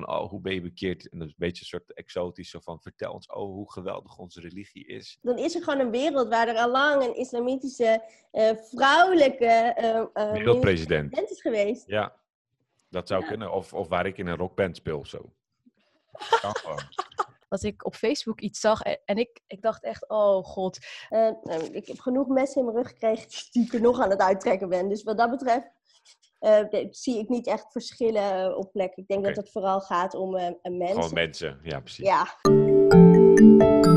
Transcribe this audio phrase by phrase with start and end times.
[0.00, 1.08] van, oh, hoe ben je bekeerd?
[1.08, 4.18] En dat is een beetje een soort exotisch, zo van, vertel ons, oh, hoe geweldig
[4.18, 5.18] onze religie is.
[5.22, 8.02] Dan is er gewoon een wereld waar er al lang een islamitische,
[8.32, 9.76] uh, vrouwelijke
[10.14, 11.86] uh, wereldpresident is geweest.
[11.86, 12.16] Ja,
[12.88, 13.52] dat zou kunnen.
[13.52, 15.32] Of, of waar ik in een rockband speel of zo.
[16.40, 16.82] Kan gewoon
[17.50, 20.78] dat ik op Facebook iets zag en ik, ik dacht echt, oh god.
[21.10, 21.30] Uh,
[21.72, 24.68] ik heb genoeg messen in mijn rug gekregen die ik er nog aan het uittrekken
[24.68, 24.88] ben.
[24.88, 25.70] Dus wat dat betreft
[26.40, 28.94] uh, zie ik niet echt verschillen op plek.
[28.94, 30.88] Ik denk dat het vooral gaat om uh, mensen.
[30.88, 32.06] Gewoon mensen, ja precies.
[32.06, 33.88] Ja.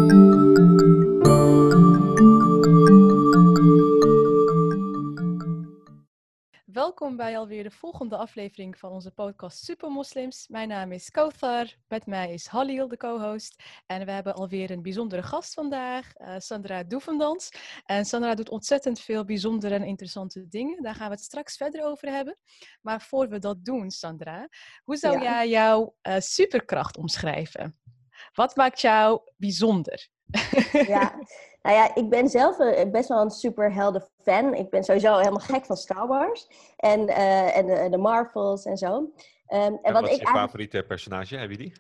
[7.04, 10.48] Welkom bij alweer de volgende aflevering van onze podcast Super Moslims.
[10.48, 13.64] Mijn naam is Kauthar, met mij is Halil, de co-host.
[13.86, 17.50] En we hebben alweer een bijzondere gast vandaag, uh, Sandra Doevendans.
[17.86, 20.84] En Sandra doet ontzettend veel bijzondere en interessante dingen.
[20.84, 22.38] Daar gaan we het straks verder over hebben.
[22.82, 24.50] Maar voor we dat doen, Sandra,
[24.84, 27.80] hoe zou jij jouw uh, superkracht omschrijven?
[28.34, 30.08] Wat maakt jou bijzonder?
[30.72, 31.20] Ja,
[31.64, 34.54] nou ja, ik ben zelf eh, best wel een superhelden fan.
[34.54, 36.48] Ik ben sowieso helemaal gek van Star Wars
[36.78, 38.96] en, uh, en de, de, Marvels en zo.
[38.96, 39.12] Um,
[39.48, 41.38] en, en, wat, wat is je favoriete personage?
[41.38, 41.74] Heb je die?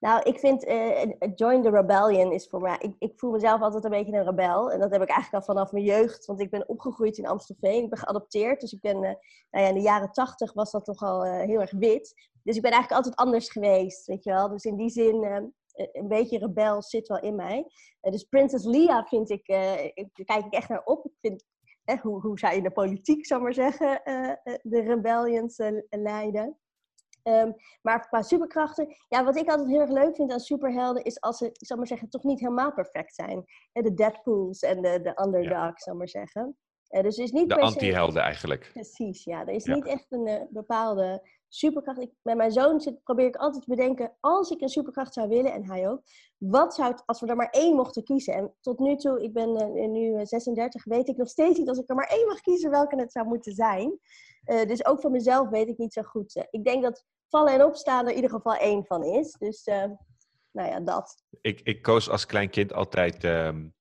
[0.00, 1.02] Nou, ik vind uh,
[1.34, 2.76] Join the Rebellion is voor mij...
[2.78, 4.72] Ik, ik, voel mezelf altijd een beetje een rebel.
[4.72, 6.26] En dat heb ik eigenlijk al vanaf mijn jeugd.
[6.26, 7.82] Want ik ben opgegroeid in Amstelveen.
[7.82, 8.60] Ik ben geadopteerd.
[8.60, 8.96] Dus ik ben...
[8.96, 9.02] Uh,
[9.50, 12.14] nou ja, in de jaren tachtig was dat toch al uh, heel erg wit.
[12.42, 14.48] Dus ik ben eigenlijk altijd anders geweest, weet je wel.
[14.48, 15.42] Dus in die zin eh,
[15.92, 17.58] een beetje rebel zit wel in mij.
[18.02, 21.04] Uh, dus Princess Leia vind ik, uh, ik, kijk ik echt naar op.
[21.04, 21.44] Ik vind,
[22.02, 24.00] hoe, hoe zij in de politiek, zou maar zeggen,
[24.62, 25.58] de rebellions
[25.88, 26.58] leiden.
[27.22, 31.20] Um, maar qua superkrachten, ja, wat ik altijd heel erg leuk vind aan superhelden is
[31.20, 33.44] als ze, ik zal maar zeggen, toch niet helemaal perfect zijn.
[33.72, 35.72] de Deadpools en de, de underdogs, ja.
[35.76, 36.56] zal maar zeggen.
[36.88, 38.70] dus is niet de anti-helden eigenlijk.
[38.72, 39.40] Precies, ja.
[39.40, 42.00] Er is niet echt een bepaalde superkracht.
[42.00, 45.28] Ik, met mijn zoon zit, probeer ik altijd te bedenken, als ik een superkracht zou
[45.28, 46.02] willen, en hij ook,
[46.38, 48.34] wat zou het, als we er maar één mochten kiezen?
[48.34, 51.78] En tot nu toe, ik ben uh, nu 36, weet ik nog steeds niet als
[51.78, 53.98] ik er maar één mag kiezen welke het zou moeten zijn.
[54.46, 56.46] Uh, dus ook van mezelf weet ik niet zo goed.
[56.50, 59.32] Ik denk dat vallen en opstaan er in ieder geval één van is.
[59.32, 59.64] Dus,
[60.50, 61.24] nou ja, dat.
[61.40, 63.74] Ik, ik koos als klein kind altijd, um,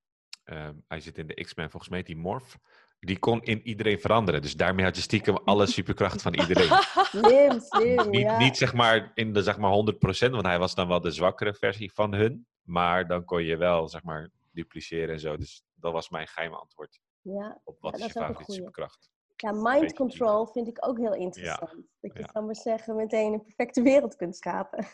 [0.43, 2.55] um, hij zit in de X-Men volgens mij, die Morph
[2.99, 4.41] die kon in iedereen veranderen.
[4.41, 6.79] Dus daarmee had je stiekem alle superkracht van iedereen.
[6.93, 10.87] Slim, slim, niet, niet zeg maar in de zeg maar 100%, want hij was dan
[10.87, 12.47] wel de zwakkere versie van hun.
[12.61, 15.37] Maar dan kon je wel zeg maar dupliceren en zo.
[15.37, 16.99] Dus dat was mijn geheime antwoord.
[17.21, 19.09] Ja, op wat ja, is je favoriete superkracht.
[19.35, 21.75] Ja, mind control vind ik ook heel interessant.
[21.99, 22.41] Dat je, ja.
[22.41, 24.87] maar zeggen, meteen een perfecte wereld kunt schapen.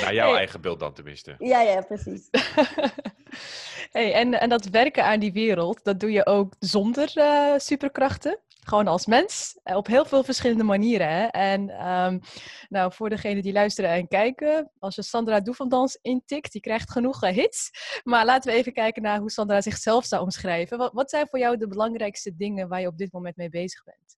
[0.00, 1.34] Naar jouw eigen beeld dan tenminste.
[1.38, 2.28] Ja, ja, precies.
[3.92, 8.38] hey, en, en dat werken aan die wereld, dat doe je ook zonder uh, superkrachten?
[8.64, 11.08] Gewoon als mens, eh, op heel veel verschillende manieren.
[11.08, 11.26] Hè?
[11.26, 12.20] En um,
[12.68, 17.24] nou, voor degenen die luisteren en kijken, als je Sandra Doevendans intikt, die krijgt genoeg
[17.24, 17.70] uh, hits.
[18.04, 20.78] Maar laten we even kijken naar hoe Sandra zichzelf zou omschrijven.
[20.78, 23.84] Wat, wat zijn voor jou de belangrijkste dingen waar je op dit moment mee bezig
[23.84, 24.16] bent?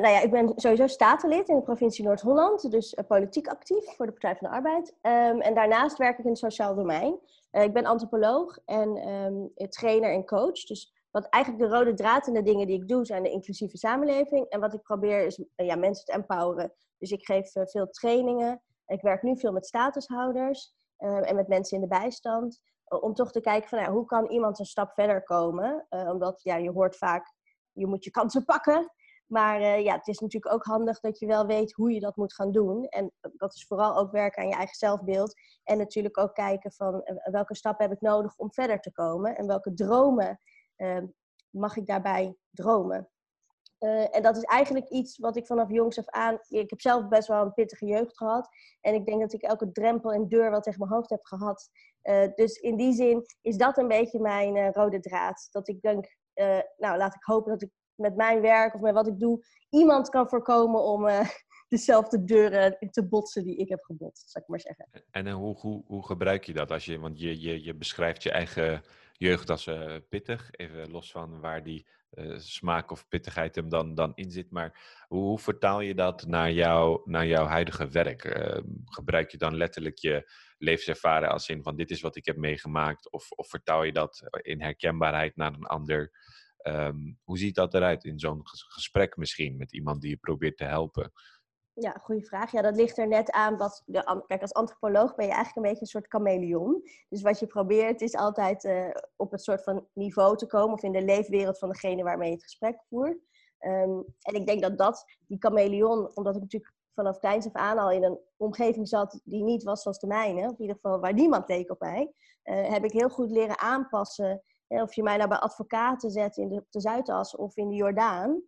[0.00, 4.12] Nou ja, ik ben sowieso statenlid in de provincie Noord-Holland, dus politiek actief voor de
[4.12, 4.88] Partij van de Arbeid.
[5.02, 7.18] Um, en daarnaast werk ik in het sociaal domein.
[7.52, 10.64] Uh, ik ben antropoloog en um, trainer en coach.
[10.64, 13.76] Dus wat eigenlijk de rode draad in de dingen die ik doe zijn de inclusieve
[13.76, 14.46] samenleving.
[14.48, 16.72] En wat ik probeer is ja, mensen te empoweren.
[16.98, 18.62] Dus ik geef veel trainingen.
[18.86, 22.60] Ik werk nu veel met statushouders en met mensen in de bijstand.
[22.84, 25.86] om toch te kijken van hoe kan iemand een stap verder komen.
[25.88, 27.34] omdat ja, je hoort vaak,
[27.72, 28.92] je moet je kansen pakken.
[29.30, 32.16] Maar uh, ja, het is natuurlijk ook handig dat je wel weet hoe je dat
[32.16, 32.84] moet gaan doen.
[32.84, 35.34] En dat is vooral ook werken aan je eigen zelfbeeld.
[35.64, 39.36] En natuurlijk ook kijken van uh, welke stappen heb ik nodig om verder te komen.
[39.36, 40.40] En welke dromen
[40.76, 41.02] uh,
[41.50, 43.10] mag ik daarbij dromen.
[43.78, 46.38] Eh, en dat is eigenlijk iets wat ik vanaf jongs af aan...
[46.48, 48.48] Ik heb zelf best wel een pittige jeugd gehad.
[48.80, 51.70] En ik denk dat ik elke drempel en deur wel tegen mijn hoofd heb gehad.
[52.34, 55.48] dus in die zin is dat een beetje mijn rode draad.
[55.50, 56.16] Dat ik denk,
[56.76, 57.70] nou laat ik hopen dat ik
[58.00, 61.20] met mijn werk of met wat ik doe iemand kan voorkomen om uh,
[61.68, 64.88] dezelfde deuren te botsen die ik heb gebotst, zou ik maar zeggen.
[65.10, 66.70] En, hoe, hoe, hoe gebruik je dat?
[66.70, 68.82] Als je, want je, je, je beschrijft je eigen
[69.12, 73.94] jeugd als uh, pittig, even los van waar die uh, smaak of pittigheid hem dan,
[73.94, 74.50] dan in zit.
[74.50, 78.50] Maar hoe, vertaal je dat naar, jou, naar jouw huidige werk?
[78.84, 83.10] Gebruik je dan letterlijk je levenservaring als in van dit is wat ik heb meegemaakt?
[83.10, 86.10] Of, of vertaal je dat in herkenbaarheid naar een ander?
[86.62, 90.64] Um, hoe ziet dat eruit in zo'n gesprek misschien met iemand die je probeert te
[90.64, 91.12] helpen?
[91.72, 92.52] Ja, goede vraag.
[92.52, 93.82] Ja, dat ligt er net aan wat.
[93.86, 96.82] De, kijk, als antropoloog ben je eigenlijk een beetje een soort chameleon.
[97.08, 100.82] Dus wat je probeert is altijd uh, op het soort van niveau te komen, of
[100.82, 103.18] in de leefwereld van degene waarmee je het gesprek voert.
[103.58, 107.78] Ehm, en ik denk dat dat, die chameleon, omdat ik natuurlijk vanaf kleins af aan
[107.78, 111.00] al in een omgeving zat die niet was zoals de mijne, of in ieder geval
[111.00, 112.12] waar niemand keek op mij,
[112.44, 114.42] uh, heb ik heel goed leren aanpassen.
[114.78, 117.74] Of je mij nou bij advocaten zet in de, op de Zuidas of in de
[117.74, 118.42] Jordaan.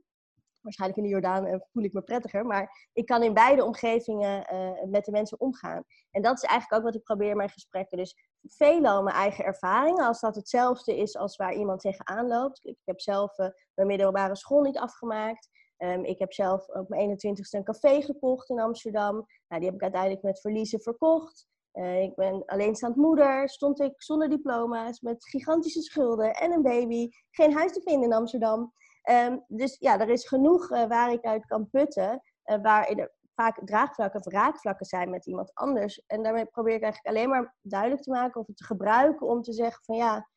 [0.61, 4.55] Waarschijnlijk in de Jordaan uh, voel ik me prettiger, maar ik kan in beide omgevingen
[4.55, 5.85] uh, met de mensen omgaan.
[6.11, 7.99] En dat is eigenlijk ook wat ik probeer in mijn gesprekken.
[7.99, 12.65] Dus veelal mijn eigen ervaringen, als dat hetzelfde is als waar iemand tegenaan loopt.
[12.65, 13.37] Ik heb zelf
[13.75, 15.49] mijn middelbare school niet afgemaakt.
[15.79, 19.15] Um, ik heb zelf op mijn 21ste een café gekocht in Amsterdam.
[19.49, 21.47] Nou, die heb ik uiteindelijk met verliezen verkocht.
[21.73, 27.09] Uh, ik ben alleenstaand moeder, stond ik zonder diploma's, met gigantische schulden en een baby.
[27.31, 28.73] Geen huis te vinden in Amsterdam.
[29.11, 33.13] Um, dus ja, er is genoeg uh, waar ik uit kan putten, uh, waar er
[33.35, 36.05] vaak draagvlakken of raakvlakken zijn met iemand anders.
[36.07, 39.43] En daarmee probeer ik eigenlijk alleen maar duidelijk te maken of het te gebruiken om
[39.43, 40.29] te zeggen van ja,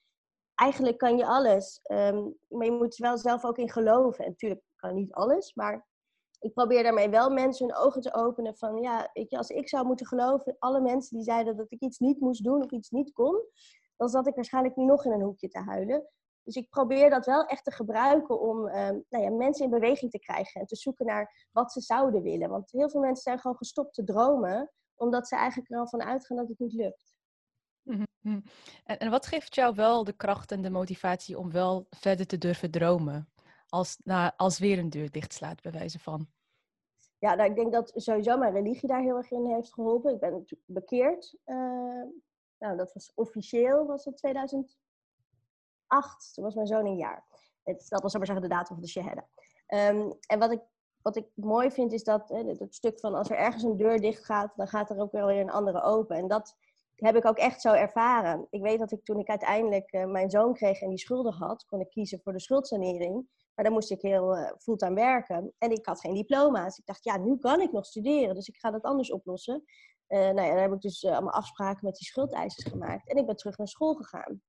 [0.56, 1.80] eigenlijk kan je alles.
[1.92, 4.24] Um, maar je moet er wel zelf ook in geloven.
[4.24, 5.86] En natuurlijk kan niet alles, maar
[6.46, 10.06] ik probeer daarmee wel mensen hun ogen te openen van ja, als ik zou moeten
[10.06, 13.42] geloven, alle mensen die zeiden dat ik iets niet moest doen of iets niet kon,
[13.96, 16.10] dan zat ik waarschijnlijk nu nog in een hoekje te huilen.
[16.44, 20.12] Dus ik probeer dat wel echt te gebruiken om um, nou ja, mensen in beweging
[20.12, 22.50] te krijgen en te zoeken naar wat ze zouden willen.
[22.50, 26.04] Want heel veel mensen zijn gewoon gestopt te dromen, omdat ze eigenlijk er al van
[26.04, 27.16] uitgaan dat het niet lukt.
[27.82, 28.42] Mhm, mhm.
[28.84, 32.38] En, en wat geeft jou wel de kracht en de motivatie om wel verder te
[32.38, 33.30] durven dromen?
[33.68, 36.28] Als, nou, als weer een deur dichtslaat, bij wijze van.
[37.20, 40.14] Ja, nou, ik denk dat sowieso mijn religie daar heel erg in heeft geholpen.
[40.14, 41.38] Ik ben natuurlijk bekeerd.
[41.46, 42.04] Uh,
[42.58, 44.76] nou, dat was officieel, was het 2008.
[46.34, 47.26] Toen was mijn zoon een jaar.
[47.64, 49.28] Dat was, maar zeggen, de datum van de shahada.
[49.68, 50.62] Um, en wat ik,
[51.02, 54.26] wat ik mooi vind, is dat het stuk van als er ergens een deur dicht
[54.26, 56.16] gaat, dan gaat er ook weer een andere open.
[56.16, 56.58] En dat
[56.96, 58.48] heb ik ook echt zo ervaren.
[58.50, 61.66] Ik weet dat ik toen ik uiteindelijk uh, mijn zoon kreeg en die schulden had,
[61.66, 63.28] kon ik kiezen voor de schuldsanering.
[63.56, 65.54] Maar dan moest ik heel uh, fulltime werken.
[65.58, 66.78] En ik had geen diploma's.
[66.78, 68.36] Ik dacht, ja, nu kan ik nog studeren.
[68.36, 69.64] Dus ik ga dat anders oplossen.
[70.08, 73.10] Uh, nou ja, dan heb ik dus uh, allemaal afspraken met die schuldeisers gemaakt.
[73.10, 74.42] En ik ben terug naar school gegaan.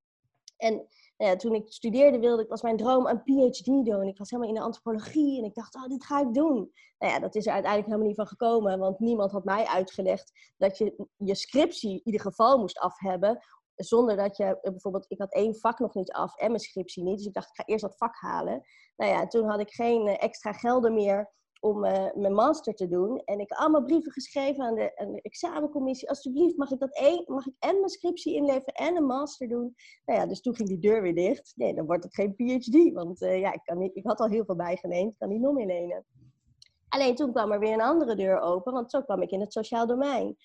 [0.57, 0.87] En
[1.17, 4.03] nou toen ik studeerde, wilde ik, was mijn droom een PhD doen.
[4.03, 6.73] Ik was helemaal in de antropologie en ik dacht, oh, dit ga ik doen.
[6.99, 10.33] Nou ja, dat is er uiteindelijk helemaal niet van gekomen, want niemand had mij uitgelegd
[10.57, 13.45] dat je je scriptie in ieder geval moest af hebben.
[13.77, 17.17] Zonder dat je bijvoorbeeld, ik had één vak nog niet af en mijn scriptie niet.
[17.17, 18.63] Dus ik dacht, ik ga eerst dat vak halen.
[18.97, 23.23] Nou ja, toen had ik geen extra gelden meer om uh, mijn master te doen.
[23.25, 26.09] En ik heb allemaal brieven geschreven aan de, aan examencommissie.
[26.09, 29.75] Alsjeblieft, mag ik dat één, mag ik en mijn scriptie inleveren en een master doen?
[30.05, 31.53] Nou ja, dus toen ging die deur weer dicht.
[31.57, 34.45] Nee, dan wordt het geen PhD, want ja, ik, kan niet, ik had al heel
[34.45, 36.05] veel bijgeleend, ik kan niet nog meer lenen.
[36.89, 39.53] Alleen toen kwam er weer een andere deur open, want zo kwam ik in het
[39.53, 40.37] sociaal domein.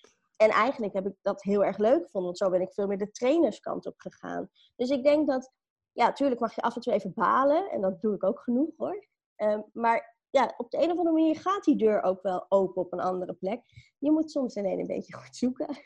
[0.42, 2.98] En eigenlijk heb ik dat heel erg leuk gevonden, want zo ben ik veel meer
[2.98, 4.50] de trainerskant op gegaan.
[4.76, 5.52] Dus ik denk dat,
[5.92, 8.74] ja, natuurlijk mag je af en toe even balen, en dat doe ik ook genoeg
[8.78, 9.08] hoor.
[9.36, 12.82] Um, maar ja, op de een of andere manier gaat die deur ook wel open
[12.82, 13.62] op een andere plek.
[13.98, 15.78] Je moet soms alleen een beetje goed zoeken.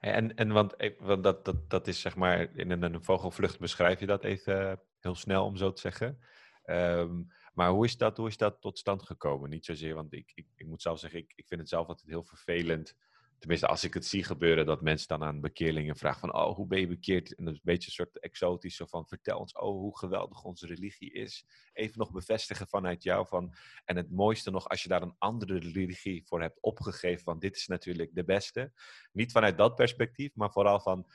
[0.00, 4.00] En, en want, eh, want dat, dat, dat is zeg maar, in een, vogelvlucht beschrijf
[4.00, 6.18] je dat even heel snel om zo te zeggen.
[6.64, 9.50] Um, maar hoe is, dat, hoe is dat tot stand gekomen?
[9.50, 12.08] Niet zozeer, want ik, ik, ik moet zelf zeggen, ik, ik vind het zelf altijd
[12.08, 12.96] heel vervelend
[13.38, 16.66] tenminste als ik het zie gebeuren, dat mensen dan aan bekeerlingen vragen van, oh, hoe
[16.66, 17.34] ben je bekeerd?
[17.34, 20.44] En dat is een beetje een soort exotisch, zo van, vertel ons, oh, hoe geweldig
[20.44, 21.44] onze religie is.
[21.72, 23.54] Even nog bevestigen vanuit jou van,
[23.84, 27.56] en het mooiste nog, als je daar een andere religie voor hebt opgegeven, want dit
[27.56, 28.72] is natuurlijk de beste.
[29.12, 31.06] Niet vanuit dat perspectief, maar vooral van,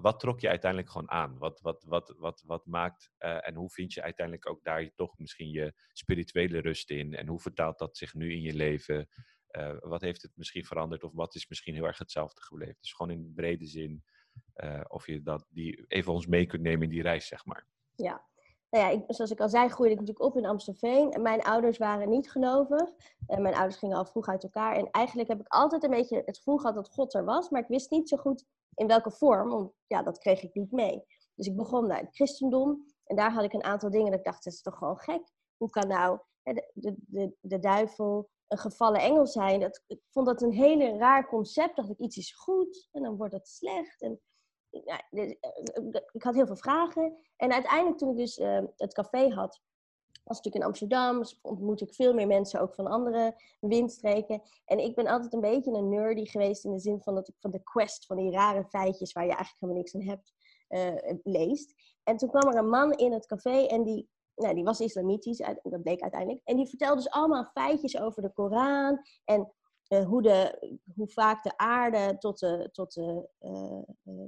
[0.00, 1.38] wat trok je uiteindelijk gewoon aan?
[1.38, 5.18] Wat, wat, wat, wat, wat maakt uh, en hoe vind je uiteindelijk ook daar toch
[5.18, 7.14] misschien je spirituele rust in?
[7.14, 9.08] En hoe vertaalt dat zich nu in je leven?
[9.80, 12.76] Wat heeft het misschien veranderd of wat is misschien heel erg hetzelfde gebleven?
[12.80, 14.04] Dus gewoon in brede zin
[14.88, 17.66] of je dat die even ons mee kunt nemen in die reis, zeg maar.
[17.94, 18.24] Ja,
[18.70, 21.12] nou ja, ik, zoals ik al zei, groeide ik natuurlijk op in Amstelveen.
[21.12, 22.90] En mijn ouders waren niet gelovig.
[23.26, 24.76] En mijn ouders gingen al vroeg uit elkaar.
[24.76, 27.50] En eigenlijk heb ik altijd een beetje het gevoel gehad dat God er was.
[27.50, 28.44] Maar ik wist niet zo goed
[28.76, 29.72] in welke vorm.
[29.86, 31.04] Ja, dat kreeg ik niet mee.
[31.34, 32.84] Dus ik begon naar het christendom.
[33.04, 35.22] En daar had ik een aantal dingen dat ik dacht, dat is toch gewoon gek.
[35.56, 39.60] Hoe kan nou de, de, de, de duivel een gevallen engel zijn.
[39.60, 41.76] Dat, ik vond dat een hele raar concept.
[41.76, 44.02] Dacht ik, iets is goed en dan wordt het slecht.
[44.02, 44.20] En,
[44.70, 47.16] ja, dus, eh, ik had heel veel vragen.
[47.36, 49.60] En uiteindelijk toen ik dus uh, het café had,
[50.26, 54.42] was natuurlijk in Amsterdam, dus ontmoet ik veel meer mensen ook van andere windstreken.
[54.64, 57.34] En ik ben altijd een beetje een nerdy geweest in de zin van dat ik
[57.38, 60.32] van de quest, van die rare feitjes waar je eigenlijk helemaal niks aan hebt,
[60.68, 61.74] uh, leest.
[62.02, 65.42] En toen kwam er een man in het café en die nou, die was islamitisch,
[65.62, 66.40] dat bleek uiteindelijk.
[66.44, 69.52] En die vertelde dus allemaal feitjes over de Koran en
[69.88, 70.58] uh, hoe, de,
[70.94, 73.28] hoe vaak de aarde tot, de, tot de,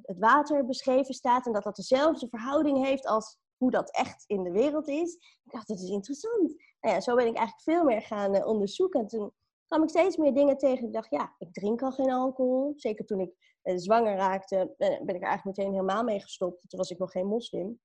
[0.03, 1.47] het water beschreven staat.
[1.47, 5.15] En dat dat dezelfde verhouding heeft als hoe dat echt in de wereld is.
[5.45, 6.55] Ik dacht, dat is interessant.
[6.81, 9.01] Nou ja, zo ben ik eigenlijk veel meer gaan uh, onderzoeken.
[9.01, 9.33] En toen
[9.67, 10.87] kwam ik steeds meer dingen tegen.
[10.87, 12.73] Ik dacht, ja, ik drink al geen alcohol.
[12.77, 16.69] Zeker toen ik uh, zwanger raakte, ben ik er eigenlijk meteen helemaal mee gestopt.
[16.69, 17.81] Toen was ik nog geen moslim.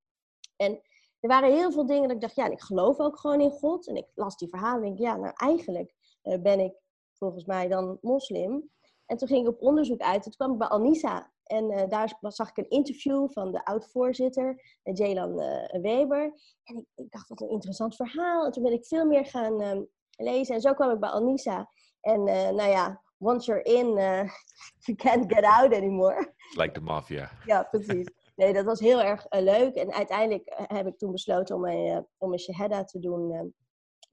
[0.55, 0.81] En
[1.19, 3.87] er waren heel veel dingen dat ik dacht, ja, ik geloof ook gewoon in God.
[3.87, 5.95] En ik las die verhalen en denk, ja, nou eigenlijk
[6.41, 6.73] ben ik
[7.13, 8.71] volgens mij dan moslim.
[9.05, 10.23] En toen ging ik op onderzoek uit.
[10.23, 11.32] Toen kwam ik bij Alnisa.
[11.43, 15.35] En uh, daar zag ik een interview van de oud-voorzitter, uh, Jelan
[15.81, 16.23] Weber.
[16.63, 18.45] En ik, ik, dacht, wat een interessant verhaal.
[18.45, 20.55] En toen ben ik veel meer gaan um, lezen.
[20.55, 21.69] En zo kwam ik bij Alnisa.
[22.01, 23.87] En nou ja, once you're in,
[24.85, 26.33] you can't get out anymore.
[26.55, 27.31] Like the mafia.
[27.45, 28.07] ja, precies.
[28.35, 29.75] Nee, dat was heel erg leuk.
[29.75, 33.53] En uiteindelijk heb ik toen besloten om mijn, om mijn shahada te doen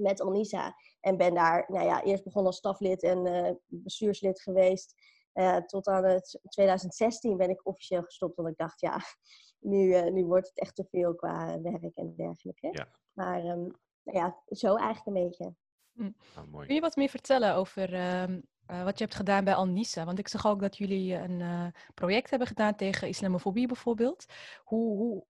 [0.00, 0.74] met Alnisa.
[1.00, 4.94] En ben daar, nou ja, eerst begonnen als staflid en uh, bestuurslid geweest.
[5.34, 9.00] Uh, tot aan het 2016 ben ik officieel gestopt, want ik dacht, ja,
[9.70, 12.68] nu, uh, nu wordt het echt te veel qua werk en dergelijke.
[12.72, 12.88] Ja.
[13.12, 15.54] Maar um, nou ja, zo eigenlijk een beetje.
[15.92, 16.10] Hm.
[16.54, 20.04] Oh, Kun je wat meer vertellen over um, uh, wat je hebt gedaan bij Al-Nisa?
[20.04, 24.26] Want ik zag ook dat jullie een uh, project hebben gedaan tegen islamofobie bijvoorbeeld.
[24.64, 25.26] Hoe, hoe,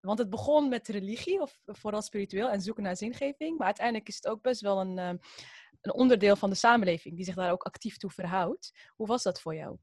[0.00, 3.58] want het begon met religie, of vooral spiritueel, en zoeken naar zingeving.
[3.58, 5.10] Maar uiteindelijk is het ook best wel een, uh,
[5.86, 8.72] een onderdeel van de samenleving die zich daar ook actief toe verhoudt.
[8.96, 9.76] Hoe was dat voor jou?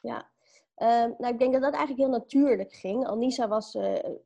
[0.00, 0.30] Ja,
[0.76, 3.06] uh, nou, ik denk dat dat eigenlijk heel natuurlijk ging.
[3.06, 3.74] Al-Nisa was,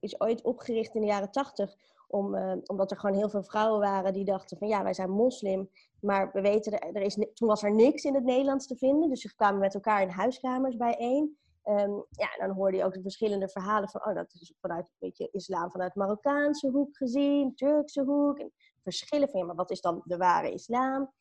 [0.00, 1.76] is ooit opgericht in de jaren tachtig
[2.08, 5.10] om, uh, omdat er gewoon heel veel vrouwen waren die dachten van ja, wij zijn
[5.10, 5.70] moslim.
[6.00, 9.08] Maar we weten, er is, toen was er niks in het Nederlands te vinden.
[9.08, 11.36] Dus ze kwamen met elkaar in huiskamers bijeen.
[11.64, 14.96] Um, ja, dan hoorde je ook de verschillende verhalen van, oh, dat is vanuit een
[14.98, 18.38] beetje islam vanuit Marokkaanse hoek gezien, Turkse hoek.
[18.38, 18.52] En
[18.92, 21.12] verschillen van, ja, maar wat is dan de ware islam?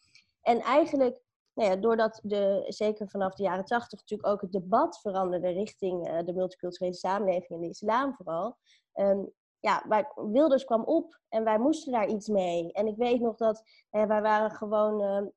[0.41, 1.21] En eigenlijk,
[1.53, 6.07] nou ja, doordat de, zeker vanaf de jaren tachtig natuurlijk ook het debat veranderde richting
[6.07, 8.57] uh, de multiculturele samenleving en de islam vooral,
[8.93, 12.71] um, ja, wij, Wilders kwam op en wij moesten daar iets mee.
[12.71, 15.27] En ik weet nog dat wij waren gewoon uh,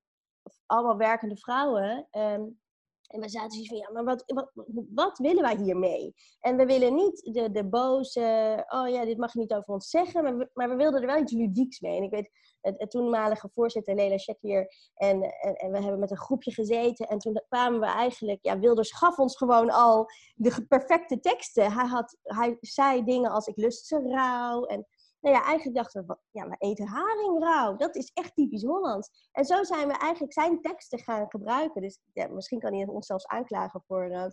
[0.67, 2.09] allemaal werkende vrouwen.
[2.11, 2.61] Um,
[3.09, 4.51] en we zaten zoiets van, ja, maar wat, wat,
[4.95, 6.15] wat willen wij hiermee?
[6.41, 9.91] En we willen niet de, de boze, oh ja, dit mag je niet over ons
[9.91, 11.97] zeggen, maar we, maar we wilden er wel iets ludieks mee.
[11.97, 16.17] En ik weet, het, toenmalige voorzitter Lela Shakir en, en, en, we hebben met een
[16.17, 21.21] groepje gezeten en toen kwamen we eigenlijk, ja, Wilders gaf ons gewoon al de perfecte
[21.21, 21.73] teksten.
[21.73, 24.87] Hij, had, hij zei dingen als, ik lust ze rauw en
[25.21, 27.77] nou ja, eigenlijk dachten we, ja, we eten haring rauw.
[27.77, 29.29] Dat is echt typisch Hollands.
[29.33, 31.83] En zo zijn we eigenlijk zijn teksten gaan gebruiken.
[31.83, 34.25] Dus ja, misschien kan hij ons zelfs aanklagen voor uh,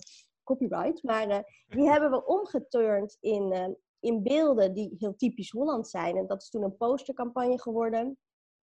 [0.44, 1.04] copyright.
[1.04, 3.68] Maar uh, die hebben we omgeturnd in, uh,
[4.00, 6.18] in beelden die heel typisch Hollands zijn.
[6.18, 8.18] En dat is toen een postercampagne geworden.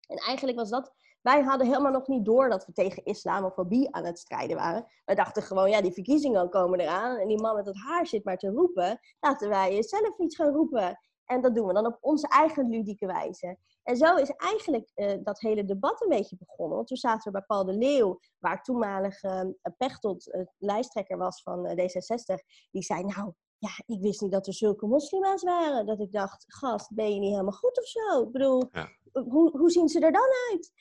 [0.08, 4.04] En eigenlijk was dat wij hadden helemaal nog niet door dat we tegen islamofobie aan
[4.04, 4.86] het strijden waren.
[5.04, 8.24] Wij dachten gewoon, ja, die verkiezingen komen eraan en die man met het haar zit
[8.24, 9.00] maar te roepen.
[9.20, 10.98] Laten wij zelf iets gaan roepen.
[11.32, 13.56] En dat doen we dan op onze eigen ludieke wijze.
[13.82, 16.76] En zo is eigenlijk uh, dat hele debat een beetje begonnen.
[16.76, 19.42] Want toen zaten we bij Paul de Leeuw, waar toenmalig uh,
[19.76, 22.34] Pechtold uh, lijsttrekker was van D66.
[22.70, 25.86] Die zei, nou, ja, ik wist niet dat er zulke moslima's waren.
[25.86, 28.22] Dat ik dacht, gast, ben je niet helemaal goed of zo?
[28.22, 28.88] Ik bedoel, ja.
[29.12, 30.72] hoe, hoe zien ze er dan uit?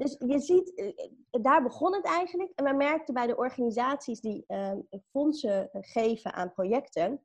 [0.00, 0.94] Dus je ziet,
[1.30, 2.52] daar begon het eigenlijk.
[2.54, 4.46] En we merkten bij de organisaties die
[5.10, 7.22] fondsen geven aan projecten,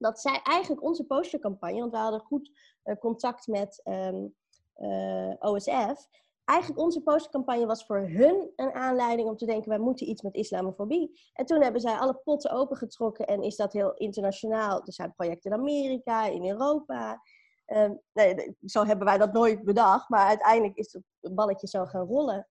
[0.00, 2.50] dat zij eigenlijk onze postercampagne, want we hadden goed
[2.84, 4.34] uh, contact met um,
[4.76, 6.08] uh, OSF.
[6.44, 10.34] Eigenlijk onze postercampagne was voor hun een aanleiding om te denken, wij moeten iets met
[10.34, 11.20] islamofobie.
[11.32, 14.82] En toen hebben zij alle potten opengetrokken en is dat heel internationaal.
[14.84, 17.22] Er zijn projecten in Amerika, in Europa.
[17.66, 22.06] Um, nee, zo hebben wij dat nooit bedacht, maar uiteindelijk is het balletje zo gaan
[22.06, 22.48] rollen.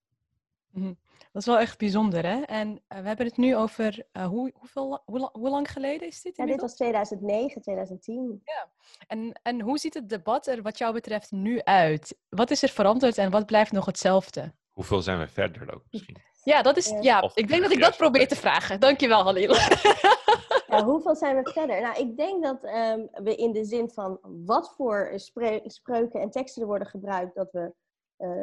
[0.72, 0.98] Mm-hmm.
[1.32, 2.42] Dat is wel echt bijzonder, hè?
[2.42, 6.22] En uh, we hebben het nu over, uh, hoe, hoeveel, hoe, hoe, lang geleden is
[6.22, 6.38] dit?
[6.38, 8.42] Ja, dit was 2009, 2010.
[8.44, 8.70] Ja.
[9.08, 12.18] En, en hoe ziet het debat er wat jou betreft nu uit?
[12.30, 14.54] Wat is er veranderd en wat blijft nog hetzelfde?
[14.72, 16.18] Hoeveel zijn we verder ook misschien?
[16.44, 18.80] Ja, dat is, ja, ja ik denk dat ik dat probeer te vragen.
[18.80, 19.56] Dankjewel, Halil.
[20.70, 21.82] Ja, hoeveel zijn we verder?
[21.82, 26.30] Nou, ik denk dat um, we in de zin van wat voor spre spreuken en
[26.30, 27.74] teksten er worden gebruikt, dat we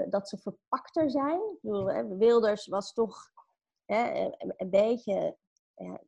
[0.09, 1.41] dat ze verpakter zijn.
[1.41, 3.31] Ik bedoel, hè, Wilders was toch
[3.85, 5.37] hè, een, een, beetje,
[5.75, 6.01] ja,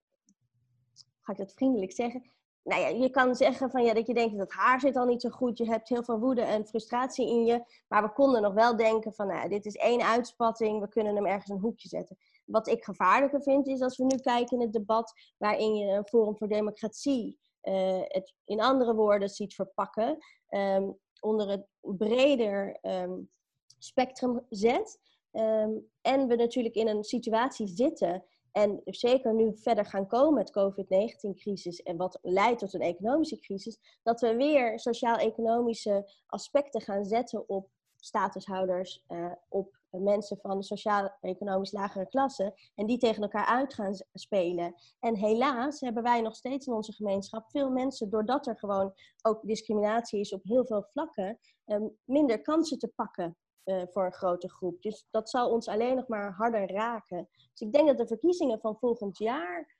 [1.21, 2.23] ga ik dat vriendelijk zeggen?
[2.63, 5.21] Nou ja, je kan zeggen van, ja, dat je denkt dat haar zit al niet
[5.21, 5.59] zo goed.
[5.59, 7.65] Je hebt heel veel woede en frustratie in je.
[7.89, 10.81] Maar we konden nog wel denken van, nou, dit is één uitspatting.
[10.81, 12.17] We kunnen hem ergens een hoekje zetten.
[12.45, 16.07] Wat ik gevaarlijker vind is als we nu kijken in het debat waarin je een
[16.09, 20.19] Forum voor Democratie uh, het in andere woorden ziet verpakken.
[20.49, 23.31] Um, onder het breder um,
[23.79, 24.99] spectrum zet.
[25.33, 30.51] Um, en we natuurlijk in een situatie zitten En zeker nu verder gaan komen met
[30.51, 37.49] COVID-19-crisis en wat leidt tot een economische crisis, dat we weer sociaal-economische aspecten gaan zetten
[37.49, 43.75] op statushouders, uh, op mensen van de sociaal-economisch lagere klasse en die tegen elkaar uit
[43.75, 44.75] gaan spelen.
[45.01, 48.93] En helaas hebben wij nog steeds in onze gemeenschap veel mensen, doordat er gewoon
[49.23, 53.37] ook discriminatie is op heel veel vlakken, um, minder kansen te pakken
[53.69, 54.83] uh, voor een grote groep.
[54.83, 57.29] Dus dat zal ons alleen nog maar harder raken.
[57.51, 59.77] Dus ik denk dat de verkiezingen van volgend jaar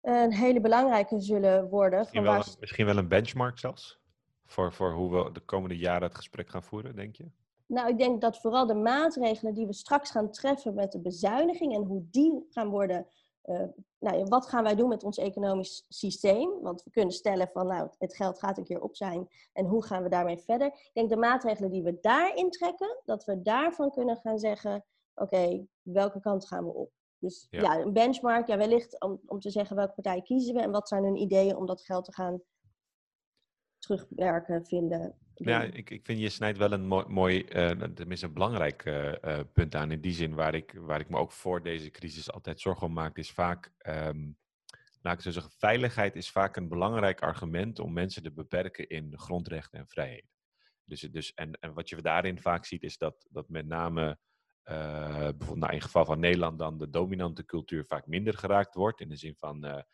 [0.00, 1.98] een hele belangrijke zullen worden.
[1.98, 4.00] Misschien, wel, misschien wel een benchmark zelfs?
[4.46, 7.30] Voor, voor hoe we de komende jaren het gesprek gaan voeren, denk je?
[7.66, 11.74] Nou, ik denk dat vooral de maatregelen die we straks gaan treffen met de bezuiniging
[11.74, 13.06] en hoe die gaan worden.
[13.44, 13.62] Uh,
[13.98, 16.60] nou, wat gaan wij doen met ons economisch systeem?
[16.62, 19.84] Want we kunnen stellen van, nou, het geld gaat een keer op zijn en hoe
[19.84, 20.66] gaan we daarmee verder?
[20.66, 25.66] Ik denk de maatregelen die we daarin trekken, dat we daarvan kunnen gaan zeggen, oké,
[25.82, 26.90] welke kant gaan we op?
[27.18, 27.62] Dus ja.
[27.62, 30.88] ja, een benchmark, ja, wellicht om, om te zeggen welke partij kiezen we en wat
[30.88, 32.42] zijn hun ideeën om dat geld te gaan
[33.80, 35.14] terugwerken, vinden.
[35.34, 39.40] Ja, ik, ik vind je snijdt wel een mooi, mooi uh, tenminste een belangrijk uh,
[39.52, 39.90] punt aan.
[39.90, 42.92] In die zin waar ik, waar ik me ook voor deze crisis altijd zorgen om
[42.92, 44.36] maak, is vaak, um,
[45.02, 49.18] laat ik zo zeggen, veiligheid is vaak een belangrijk argument om mensen te beperken in
[49.18, 50.28] grondrechten en vrijheden.
[50.84, 54.18] Dus, dus, en, en wat je daarin vaak ziet, is dat, dat met name
[54.64, 59.00] bijvoorbeeld nou, in geval van Nederland dan de dominante cultuur vaak minder geraakt wordt.
[59.00, 59.84] In de zin van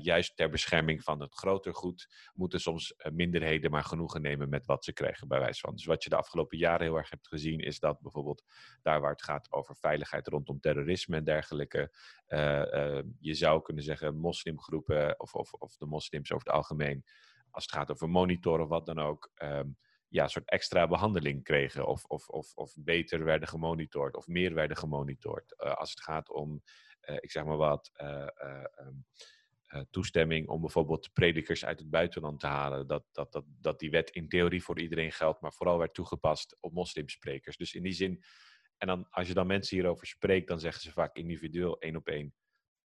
[0.00, 4.66] juist ter bescherming van het groter goed, moeten soms uh, minderheden maar genoegen nemen met
[4.66, 5.74] wat ze krijgen, bij wijze van.
[5.74, 8.44] Dus wat je de afgelopen jaren heel erg hebt gezien, is dat bijvoorbeeld
[8.82, 11.92] daar waar het gaat over veiligheid rondom terrorisme en dergelijke,
[13.18, 17.04] je zou kunnen zeggen moslimgroepen of, of, of de moslims over het algemeen,
[17.50, 21.42] als het gaat over monitoren of wat dan ook, um, ja, een soort extra behandeling
[21.44, 25.56] kregen of, of, of, of beter werden gemonitord of meer werden gemonitord.
[25.58, 26.62] als het gaat om,
[27.00, 28.26] ik zeg maar wat, uh,
[29.90, 32.86] toestemming om bijvoorbeeld predikers uit het buitenland te halen.
[32.86, 36.56] Dat, dat, dat, dat die wet in theorie voor iedereen geldt, maar vooral werd toegepast
[36.60, 37.56] op moslimsprekers.
[37.56, 38.24] Dus in die zin,
[38.76, 42.08] en dan, als je dan mensen hierover spreekt, dan zeggen ze vaak individueel één op
[42.08, 42.34] één.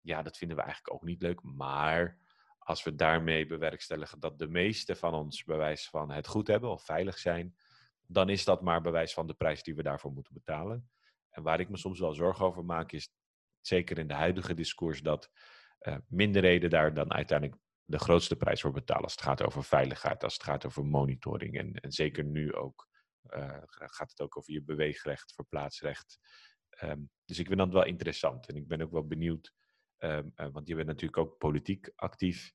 [0.01, 1.43] Ja, dat vinden we eigenlijk ook niet leuk.
[1.43, 2.19] Maar
[2.57, 6.85] als we daarmee bewerkstelligen dat de meeste van ons bewijs van het goed hebben of
[6.85, 7.55] veilig zijn,
[8.07, 10.89] dan is dat maar bewijs van de prijs die we daarvoor moeten betalen.
[11.29, 13.13] En waar ik me soms wel zorgen over maak, is
[13.61, 15.31] zeker in de huidige discours dat
[15.87, 20.23] uh, minderheden daar dan uiteindelijk de grootste prijs voor betalen als het gaat over veiligheid,
[20.23, 21.57] als het gaat over monitoring.
[21.57, 22.87] En, en zeker nu ook
[23.29, 26.19] uh, gaat het ook over je beweegrecht, verplaatsrecht.
[26.83, 29.53] Um, dus ik vind dat wel interessant en ik ben ook wel benieuwd,
[29.97, 32.53] um, uh, want je bent natuurlijk ook politiek actief.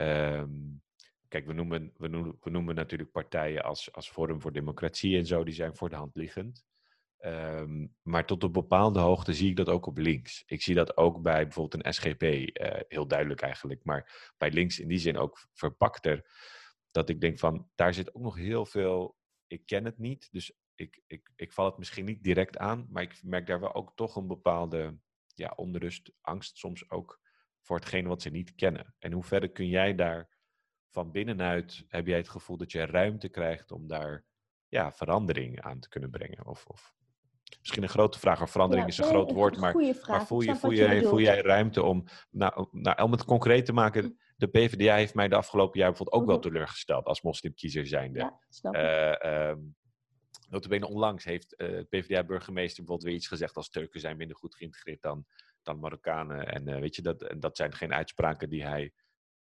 [0.00, 0.82] Um,
[1.28, 5.26] kijk, we noemen, we, noemen, we noemen natuurlijk partijen als, als Forum voor Democratie en
[5.26, 6.64] zo, die zijn voor de hand liggend.
[7.18, 10.42] Um, maar tot een bepaalde hoogte zie ik dat ook op links.
[10.46, 14.78] Ik zie dat ook bij bijvoorbeeld een SGP, eh, heel duidelijk eigenlijk, maar bij links
[14.78, 16.26] in die zin ook verpakter.
[16.90, 20.56] Dat ik denk van, daar zit ook nog heel veel, ik ken het niet, dus
[20.74, 23.92] ik, ik, ik val het misschien niet direct aan, maar ik merk daar wel ook
[23.94, 24.98] toch een bepaalde
[25.34, 27.20] ja, onrust, angst soms ook
[27.60, 28.94] voor hetgeen wat ze niet kennen.
[28.98, 30.28] En hoe verder kun jij daar
[30.90, 34.24] van binnenuit, heb jij het gevoel dat je ruimte krijgt om daar
[34.68, 36.46] ja, verandering aan te kunnen brengen?
[36.46, 36.94] Of, of
[37.60, 39.74] misschien een grote vraag, of verandering is een groot woord, maar,
[40.06, 43.72] maar voel, je, voel, je, voel jij ruimte om, nou, nou, om het concreet te
[43.72, 44.18] maken, mm.
[44.36, 46.52] de PvdA heeft mij de afgelopen jaar bijvoorbeeld ook wel mm-hmm.
[46.52, 48.18] teleurgesteld als moslimkiezer zijnde.
[48.18, 54.16] Ja, snap uh, um, onlangs heeft uh, PvdA-burgemeester bijvoorbeeld weer iets gezegd als Turken zijn
[54.16, 55.26] minder goed geïntegreerd dan,
[55.62, 56.46] dan Marokkanen.
[56.46, 58.92] En uh, weet je, dat, dat zijn geen uitspraken die hij,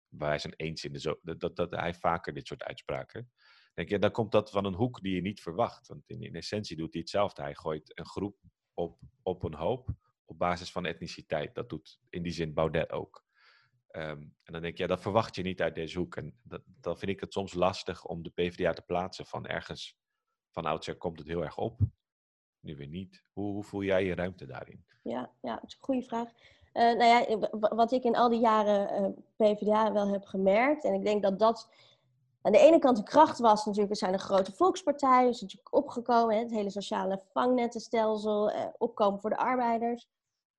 [0.07, 3.31] waar hij zijn eens in de zo, dat, dat, dat hij vaker dit soort uitspraken
[3.73, 5.87] denk je, dan komt dat van een hoek die je niet verwacht.
[5.87, 7.41] Want in, in essentie doet hij hetzelfde.
[7.41, 8.37] Hij gooit een groep
[8.73, 9.89] op, op een hoop
[10.25, 11.55] op basis van etniciteit.
[11.55, 13.25] Dat doet in die zin Baudet ook.
[13.91, 16.15] Um, en dan denk je, ja, dat verwacht je niet uit deze hoek.
[16.15, 19.25] En dat, dan vind ik het soms lastig om de PvdA te plaatsen.
[19.25, 19.99] Van ergens
[20.49, 21.79] van oudsher komt het heel erg op.
[22.59, 23.23] Nu weer niet.
[23.33, 24.85] Hoe, hoe voel jij je ruimte daarin?
[25.03, 26.29] Ja, ja dat is een goede vraag.
[26.73, 30.93] Uh, nou ja, wat ik in al die jaren uh, PvdA wel heb gemerkt, en
[30.93, 31.69] ik denk dat dat
[32.41, 35.75] aan de ene kant de kracht was natuurlijk, er zijn een grote volkspartijen, is natuurlijk
[35.75, 40.09] opgekomen, het hele sociale vangnettenstelsel, eh, opkomen voor de arbeiders.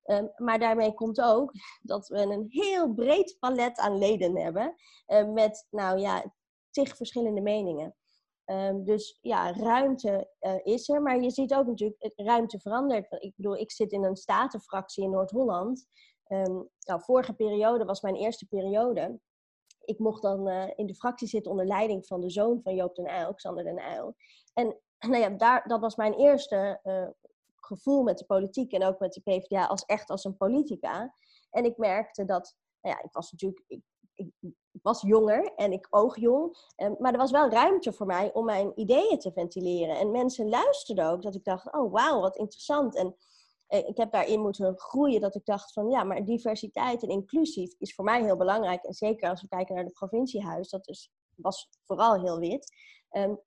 [0.05, 4.75] Um, maar daarmee komt ook dat we een heel breed palet aan leden hebben,
[5.07, 6.33] uh, met, nou ja,
[6.69, 7.95] tig verschillende meningen.
[8.45, 13.11] Um, dus ja, ruimte uh, is er, maar je ziet ook natuurlijk, ruimte verandert.
[13.11, 15.85] Ik bedoel, ik zit in een statenfractie in Noord-Holland.
[16.27, 19.19] Um, nou, vorige periode was mijn eerste periode
[19.85, 22.95] ik mocht dan uh, in de fractie zitten onder leiding van de zoon van Joop
[22.95, 24.15] den Uyl, Xander den Uyl.
[24.53, 24.77] En
[25.09, 27.07] nou ja, daar, dat was mijn eerste uh,
[27.55, 31.15] gevoel met de politiek en ook met de PvdA als echt als een politica.
[31.49, 33.81] En ik merkte dat, nou ja, ik was natuurlijk, ik,
[34.13, 34.31] ik,
[34.71, 38.45] ik was jonger en ik oogjong, um, maar er was wel ruimte voor mij om
[38.45, 39.97] mijn ideeën te ventileren.
[39.97, 42.95] En mensen luisterden ook, dat ik dacht, oh wauw, wat interessant.
[42.95, 43.13] En eh,
[43.77, 47.95] ik heb daarin moeten groeien dat ik dacht van ja, maar diversiteit en inclusief is
[47.95, 48.83] voor mij heel belangrijk.
[48.83, 52.73] En zeker als we kijken naar het provinciehuis, dat is, was vooral heel wit.
[53.11, 53.39] Um,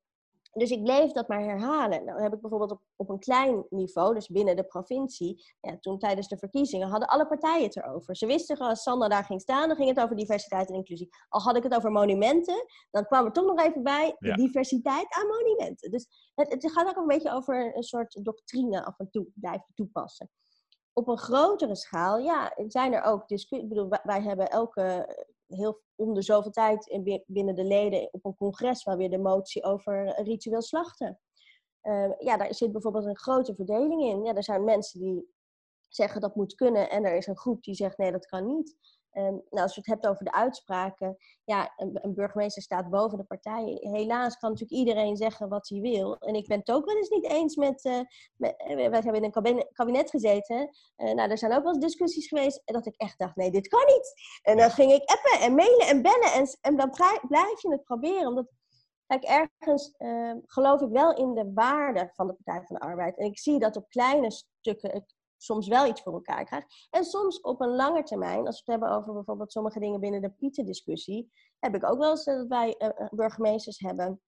[0.56, 2.04] dus ik bleef dat maar herhalen.
[2.04, 5.98] Nou heb ik bijvoorbeeld op, op een klein niveau, dus binnen de provincie, ja, toen
[5.98, 8.16] tijdens de verkiezingen hadden alle partijen het erover.
[8.16, 11.08] Ze wisten gewoon, als Sander daar ging staan, dan ging het over diversiteit en inclusie.
[11.28, 15.06] Al had ik het over monumenten, dan kwam er toch nog even bij de diversiteit
[15.08, 15.90] aan monumenten.
[15.90, 19.72] Dus het, het gaat ook een beetje over een soort doctrine af en toe blijven
[19.74, 20.30] toepassen.
[20.92, 23.62] Op een grotere schaal, ja, zijn er ook discussies.
[23.62, 25.08] Ik bedoel, wij hebben elke
[25.46, 29.64] heel om de zoveel tijd binnen de leden op een congres waar weer de motie
[29.64, 31.20] over ritueel slachten.
[31.82, 34.24] Uh, ja, daar zit bijvoorbeeld een grote verdeling in.
[34.24, 35.34] Ja, er zijn mensen die
[35.88, 38.76] zeggen dat moet kunnen en er is een groep die zegt nee, dat kan niet.
[39.18, 43.18] Um, nou, als je het hebt over de uitspraken, ja, een, een, burgemeester staat boven
[43.18, 43.78] de partij.
[43.80, 46.16] Helaas kan natuurlijk iedereen zeggen wat hij wil.
[46.16, 47.84] En ik ben het ook wel eens niet eens met.
[47.84, 48.00] Uh,
[48.36, 50.76] met wij hebben in een kabinet, kabinet gezeten.
[50.96, 53.68] Uh, nou, er zijn ook wel eens discussies geweest dat ik echt dacht: nee, dit
[53.68, 54.12] kan niet.
[54.42, 56.32] En dan ging ik appen en mailen en bellen.
[56.32, 56.90] En, en dan
[57.28, 58.28] blijf je het proberen.
[58.28, 58.46] Omdat,
[59.06, 63.18] kijk, ergens uh, geloof ik wel in de waarde van de Partij van de Arbeid.
[63.18, 66.86] En ik zie dat op kleine stukken soms wel iets voor elkaar krijgt.
[66.90, 70.20] En soms op een lange termijn, als we het hebben over bijvoorbeeld sommige dingen binnen
[70.20, 74.20] de Pieten-discussie, heb ik ook wel eens dat wij uh, burgemeesters hebben.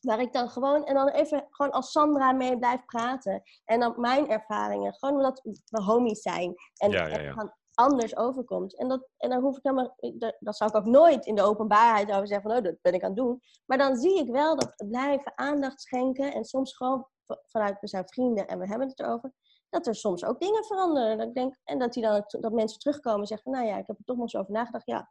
[0.00, 3.42] Waar ik dan gewoon, en dan even gewoon als Sandra mee blijf praten.
[3.64, 6.54] En dan mijn ervaringen, gewoon omdat we homies zijn.
[6.76, 7.54] En, ja, ja, ja.
[7.74, 8.78] anders overkomt.
[8.78, 9.96] En, dat, en dan hoef ik helemaal,
[10.38, 13.02] dat zou ik ook nooit in de openbaarheid over zeggen van, oh, dat ben ik
[13.02, 13.40] aan het doen.
[13.66, 17.06] Maar dan zie ik wel dat blijven aandacht schenken en soms gewoon
[17.46, 19.32] vanuit, we zijn vrienden en we hebben het erover
[19.76, 21.18] dat er soms ook dingen veranderen.
[21.18, 23.86] Dat ik denk, en dat, die dan, dat mensen terugkomen en zeggen, nou ja, ik
[23.86, 24.86] heb er toch nog eens over nagedacht.
[24.86, 25.10] Ja,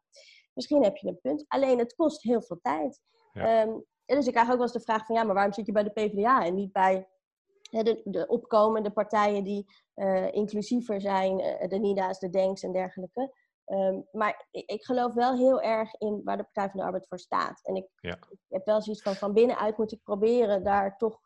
[0.54, 1.46] misschien heb je een punt.
[1.48, 3.02] Alleen het kost heel veel tijd.
[3.34, 3.62] Ja.
[3.62, 5.72] Um, dus ik krijg ook wel eens de vraag van, ja, maar waarom zit je
[5.72, 7.08] bij de PvdA en niet bij
[7.62, 13.34] de, de opkomende partijen die uh, inclusiever zijn, uh, de NIDA's, de DENKS en dergelijke.
[13.66, 17.08] Um, maar ik, ik, geloof wel heel erg in waar de Partij van de Arbeid
[17.08, 17.60] voor staat.
[17.64, 18.18] En ik, ja.
[18.30, 21.22] ik heb wel zoiets van, van binnenuit moet ik proberen daar toch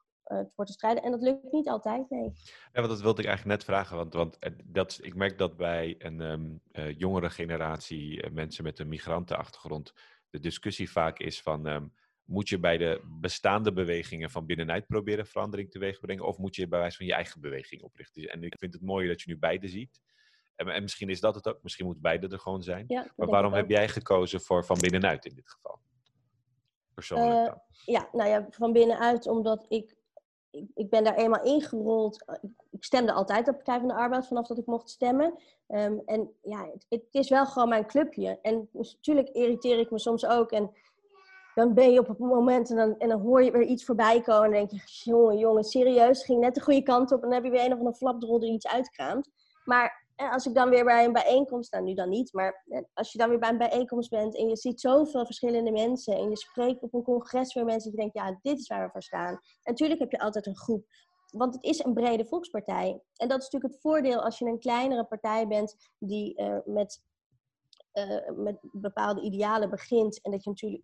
[0.56, 1.04] voor te strijden.
[1.04, 2.32] En dat lukt niet altijd, nee.
[2.72, 3.98] Ja, want dat wilde ik eigenlijk net vragen.
[3.98, 8.80] Want, want dat, ik merk dat bij een um, uh, jongere generatie, uh, mensen met
[8.80, 9.94] een migrantenachtergrond,
[10.30, 11.66] de discussie vaak is van...
[11.66, 11.94] Um,
[12.30, 16.26] moet je bij de bestaande bewegingen van binnenuit proberen verandering teweeg te brengen?
[16.26, 18.24] Of moet je bij wijze van je eigen beweging oprichten?
[18.24, 20.02] En ik vind het mooi dat je nu beide ziet.
[20.56, 21.64] En, en misschien is dat het ook.
[21.64, 22.86] Misschien moet beide er gewoon zijn.
[22.88, 25.80] Ja, maar waarom heb jij gekozen voor van binnenuit in dit geval?
[26.94, 27.62] Persoonlijk dan.
[27.86, 29.96] Ja, nou ja, van binnenuit omdat ik
[30.52, 32.26] ik, ik, ben daar eenmaal ingerold.
[32.26, 32.36] Eh,
[32.72, 35.34] ik stemde altijd op Partij van de Arbeid vanaf dat ik mocht stemmen.
[35.68, 38.40] Ehm, en ja, het, is wel gewoon mijn clubje.
[38.42, 40.52] En natuurlijk irriteer ik me soms ook.
[40.52, 40.72] En
[41.56, 44.22] dan ben je op het moment en dan, en dan hoor je weer iets voorbij
[44.22, 44.44] komen.
[44.44, 47.24] En dan denk je, jongen, jongen, serieus, ging net de goede kant op.
[47.24, 49.30] En dan heb je weer een of andere flapdrol er iets uitkraamt.
[49.64, 53.12] Maar en als ik dan weer bij een bijeenkomst, nou nu dan niet, maar als
[53.12, 56.38] je dan weer bij een bijeenkomst bent en je ziet zoveel verschillende mensen en je
[56.38, 59.34] spreekt op een congres weer mensen die denken, ja, dit is waar we voor staan.
[59.34, 60.86] En natuurlijk heb je altijd een groep,
[61.32, 63.02] want het is een brede volkspartij.
[63.16, 67.02] En dat is natuurlijk het voordeel als je een kleinere partij bent die uh, met,
[67.94, 70.84] uh, met bepaalde idealen begint en dat je natuurlijk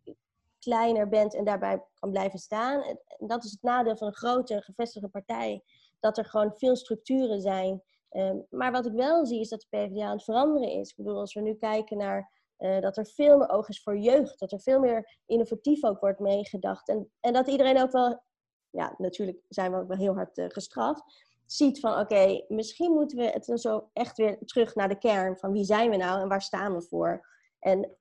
[0.59, 2.81] kleiner bent en daarbij kan blijven staan.
[2.81, 5.63] En dat is het nadeel van een grote gevestigde partij,
[5.99, 9.77] dat er gewoon veel structuren zijn Ehm, maar wat ik wel zie is dat de
[9.77, 10.89] PvdA aan het veranderen is.
[10.89, 13.97] Ik bedoel, als we nu kijken naar uh, dat er veel meer oog is voor
[13.97, 16.87] jeugd, dat er veel meer innovatief ook wordt meegedacht.
[16.87, 18.23] En, en dat iedereen ook wel,
[18.69, 21.03] ja, natuurlijk zijn we ook wel heel hard uh, gestraft,
[21.45, 25.51] ziet van oké, misschien moeten we het zo echt weer terug naar de kern van
[25.51, 27.27] wie zijn we nou en waar staan we voor.
[27.59, 27.97] En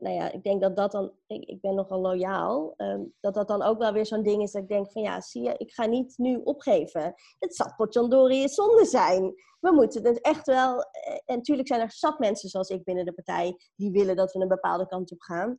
[0.00, 3.48] nou ja, ik denk dat dat dan, ik, ik ben nogal loyaal, uh, dat dat
[3.48, 5.72] dan ook wel weer zo'n ding is dat ik denk van ja, zie je, ik
[5.72, 7.14] ga niet nu opgeven.
[7.38, 9.34] Het zal potjandori zonde zijn.
[9.60, 13.04] We moeten het echt wel, eh, en natuurlijk zijn er zat mensen zoals ik binnen
[13.04, 15.58] de partij die willen dat we een bepaalde kant op gaan.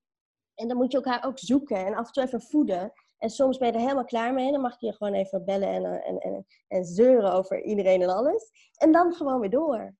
[0.55, 2.91] En dan moet je elkaar ook zoeken en af en toe even voeden.
[3.17, 4.51] En soms ben je er helemaal klaar mee.
[4.51, 8.09] Dan mag je gewoon even bellen en, eh, en, en, en zeuren over iedereen en
[8.09, 8.51] alles.
[8.77, 9.95] En dan gewoon weer door.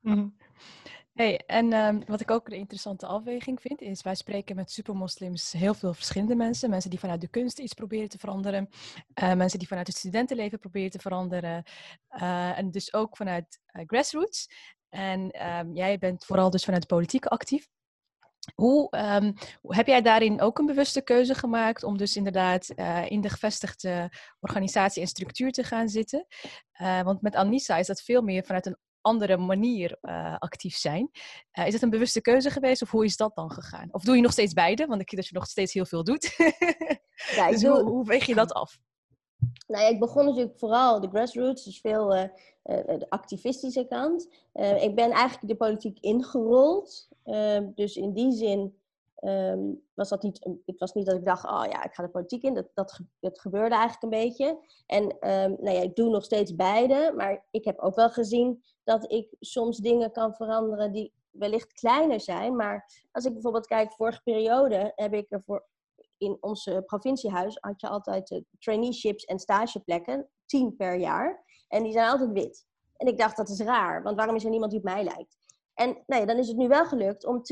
[0.00, 0.36] Mm
[1.12, 5.52] Hey, en um, wat ik ook een interessante afweging vind, is wij spreken met supermoslims
[5.52, 6.70] heel veel verschillende mensen.
[6.70, 8.68] Mensen die vanuit de kunst iets proberen te veranderen.
[9.22, 11.64] Uh, mensen die vanuit het studentenleven proberen te veranderen.
[12.10, 14.48] Uh, en dus ook vanuit uh, grassroots.
[14.88, 17.68] En um, jij bent vooral dus vanuit politiek actief.
[18.54, 22.68] Hoe ehm, heb jij daarin ook een bewuste keuze gemaakt om dus inderdaad
[23.08, 26.26] in de gevestigde organisatie en structuur te gaan zitten?
[26.78, 31.10] Want met Anissa is dat veel meer vanuit een andere manier uh, actief zijn.
[31.52, 33.88] is het een bewuste keuze geweest of hoe is dat dan gegaan?
[33.92, 34.86] Of doe je nog steeds beide?
[34.86, 36.34] Want ik zie dat je nog steeds heel veel doet.
[37.36, 37.70] ja, dus doe...
[37.70, 38.78] hoe, hoe weeg je dat af?
[39.66, 42.22] Nou ja, ik begon natuurlijk vooral de grassroots, dus veel uh,
[42.62, 44.28] de activistische kant.
[44.80, 47.08] Ik ben eigenlijk de politiek ingerold.
[47.24, 48.74] Ehm, dus in die zin
[49.24, 52.08] um, was dat niet, het was niet dat ik dacht, oh ja, ik ga de
[52.08, 52.54] politiek in.
[52.54, 54.58] Dat, dat, gebeurde eigenlijk een beetje.
[54.86, 58.62] En um, nou ja, ik doe nog steeds beide, maar ik heb ook wel gezien
[58.84, 62.56] dat ik soms dingen kan veranderen die wellicht kleiner zijn.
[62.56, 65.66] Maar als ik bijvoorbeeld kijk, vorige periode heb ik ervoor
[66.18, 71.44] in ons provinciehuis had je altijd uh, traineeships en stageplekken, tien per jaar.
[71.68, 72.66] En die zijn altijd wit.
[72.96, 75.38] En ik dacht, dat is raar, want waarom is er niemand die op mij lijkt?
[75.74, 77.42] En nee, dan is het nu wel gelukt om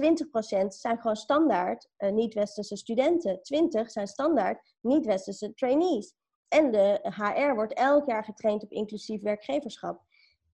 [0.64, 3.42] 20% zijn gewoon standaard uh, niet-westerse studenten.
[3.42, 6.14] 20 zijn standaard niet-westerse trainees.
[6.48, 10.02] En de HR wordt elk jaar getraind op inclusief werkgeverschap.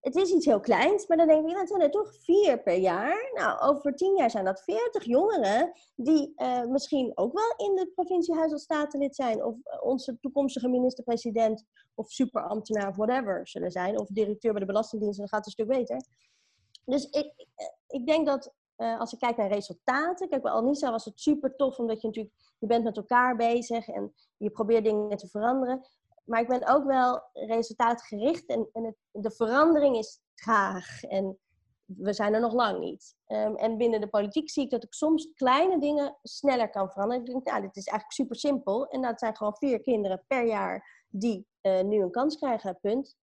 [0.01, 2.77] Het is iets heel kleins, maar dan denk ik, dat zijn er toch vier per
[2.77, 3.31] jaar.
[3.33, 7.93] Nou, over tien jaar zijn dat 40 jongeren die uh, misschien ook wel in het
[7.93, 9.43] provinciehuis als statenlid zijn.
[9.43, 13.99] Of uh, onze toekomstige minister-president of superambtenaar of whatever zullen zijn.
[13.99, 16.01] Of directeur bij de Belastingdienst, dan gaat het een stuk beter.
[16.87, 17.47] Dus ik,
[17.87, 21.55] ik denk dat uh, als ik kijk naar resultaten, kijk bij Alnisa was het super
[21.55, 25.87] tof, omdat je natuurlijk, je bent met elkaar bezig en je probeert dingen te veranderen.
[26.23, 31.37] Maar ik ben ook wel resultaatgericht en, en de verandering is traag en
[31.85, 33.15] we zijn er nog lang niet.
[33.27, 37.25] Um, en binnen de politiek zie ik dat ik soms kleine dingen sneller kan veranderen.
[37.25, 38.87] Ik denk, nou, dit is eigenlijk super simpel.
[38.87, 43.15] En dat zijn gewoon vier kinderen per jaar die uh, nu een kans krijgen, punt.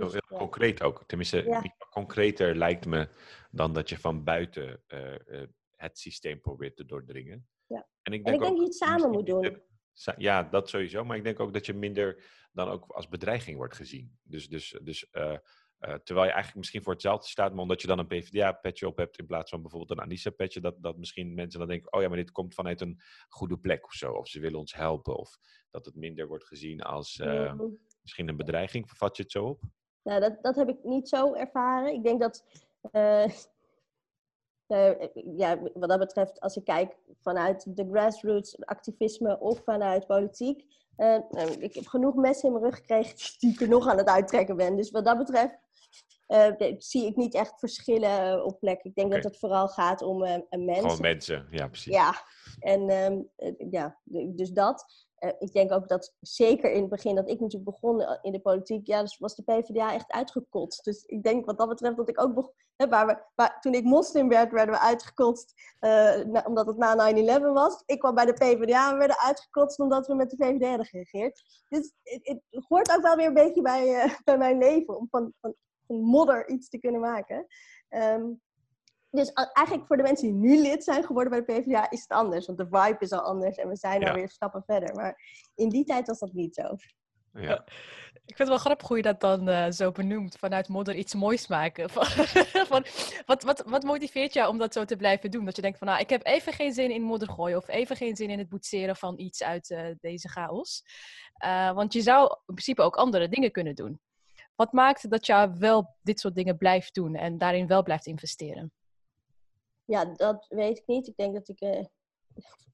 [0.00, 1.04] Heel, heel concreet ook.
[1.06, 1.62] Tenminste, ja.
[1.90, 3.08] concreter lijkt me
[3.50, 7.48] dan dat je van buiten uh, uh, het systeem probeert te doordringen.
[7.66, 7.88] Ja.
[8.02, 9.62] En ik denk, en ik denk dat je het samen moet doen.
[10.16, 11.04] Ja, dat sowieso.
[11.04, 14.18] Maar ik denk ook dat je minder dan ook als bedreiging wordt gezien.
[14.22, 15.36] Dus, dus, dus uh,
[15.78, 19.18] terwijl je eigenlijk misschien voor hetzelfde staat, maar omdat je dan een PvdA-petje op hebt
[19.18, 22.16] in plaats van bijvoorbeeld een Anissa-petje, dat, dat misschien mensen dan denken, oh ja, maar
[22.16, 24.12] dit komt vanuit een goede plek of zo.
[24.12, 25.16] Of ze willen ons helpen.
[25.16, 25.38] Of
[25.70, 27.78] dat het minder wordt gezien als mm.
[28.02, 28.90] misschien een bedreiging.
[28.90, 29.62] Vat je het zo op?
[30.02, 31.92] Nou, dat, dat heb ik niet zo ervaren.
[31.92, 32.44] Ik denk dat,
[32.92, 33.26] uh,
[34.68, 34.90] uh,
[35.42, 40.64] ja, wat dat betreft, als ik kijk vanuit de grassroots activisme of vanuit politiek,
[40.96, 41.18] uh,
[41.58, 44.56] ik heb genoeg messen in mijn rug gekregen die ik er nog aan het uittrekken
[44.56, 44.76] ben.
[44.76, 45.58] Dus wat dat betreft
[46.78, 48.82] zie ik niet echt verschillen op plek.
[48.82, 49.20] Ik denk okay.
[49.20, 50.80] dat het vooral gaat om een mens.
[50.80, 51.94] Gewoon mensen, ja, precies.
[51.94, 52.14] Ja,
[52.58, 53.30] en um,
[53.70, 55.08] ja, dus dat.
[55.20, 58.32] Uh, ik denk ook dat zeker in het begin dat ik natuurlijk begon eh, in
[58.32, 60.84] de politiek, ja, dus was de PvdA echt uitgekotst.
[60.84, 64.28] Dus ik denk wat dat betreft dat ik ook begon, waar waar, toen ik moslim
[64.28, 67.82] werd, werden we uitgekotst na, omdat het na 9-11 was.
[67.86, 70.86] Ik kwam bij de PvdA en we werden uitgekotst omdat we met de VVD hadden
[70.86, 71.64] geregeerd.
[71.68, 75.54] Dus het, hoort ook wel weer een beetje bij, bij mijn leven om van, van,
[75.86, 77.46] van modder iets te kunnen maken.
[77.88, 78.40] Um,
[79.10, 82.10] dus eigenlijk voor de mensen die nu lid zijn geworden bij de PvdA is het
[82.10, 82.46] anders.
[82.46, 84.08] Want de vibe is al anders en we zijn ja.
[84.08, 84.94] alweer stappen verder.
[84.94, 85.20] Maar
[85.54, 86.76] in die tijd was dat niet zo.
[87.32, 87.64] Ja.
[88.12, 90.36] Ik vind het wel grappig hoe je dat dan uh, zo benoemt.
[90.36, 91.90] Vanuit modder iets moois maken.
[91.90, 92.04] van,
[92.66, 92.84] van,
[93.26, 95.44] wat, wat, wat motiveert jou om dat zo te blijven doen?
[95.44, 97.56] Dat je denkt van nou, ik heb even geen zin in modder gooien.
[97.56, 100.82] Of even geen zin in het boetseren van iets uit uh, deze chaos.
[101.44, 104.00] Uh, want je zou in principe ook andere dingen kunnen doen.
[104.54, 108.72] Wat maakt dat je wel dit soort dingen blijft doen en daarin wel blijft investeren?
[109.90, 111.06] Ja, dat weet ik niet.
[111.06, 111.84] Ik denk dat ik uh,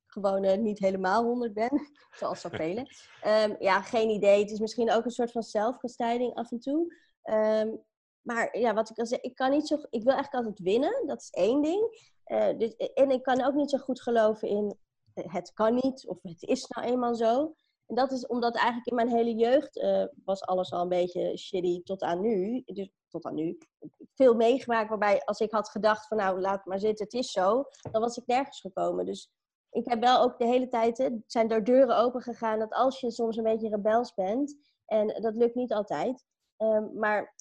[0.07, 1.71] gewoon uh, niet helemaal 100 ben,
[2.19, 2.79] zoals zoveel.
[3.27, 4.41] Um, ja, geen idee.
[4.41, 6.95] Het is misschien ook een soort van zelfkastijding af en toe.
[7.23, 7.85] Um,
[8.21, 9.75] maar ja, wat ik al zei, ik kan niet zo.
[9.75, 11.07] Ik wil eigenlijk altijd winnen.
[11.07, 12.11] Dat is één ding.
[12.27, 14.79] Uh, dus, en ik kan ook niet zo goed geloven in
[15.15, 17.55] het kan niet of het is nou eenmaal zo.
[17.87, 21.37] En dat is omdat eigenlijk in mijn hele jeugd uh, was alles al een beetje
[21.37, 22.63] shitty tot aan nu.
[22.65, 23.59] Dus tot aan nu.
[24.15, 27.65] Veel meegemaakt waarbij als ik had gedacht van nou laat maar zitten, het is zo.
[27.91, 29.05] Dan was ik nergens gekomen.
[29.05, 29.31] Dus
[29.71, 33.11] ik heb wel ook de hele tijd, zijn er deuren open gegaan dat als je
[33.11, 34.57] soms een beetje rebels bent.
[34.87, 36.25] En dat lukt niet altijd.
[36.57, 37.35] Um, maar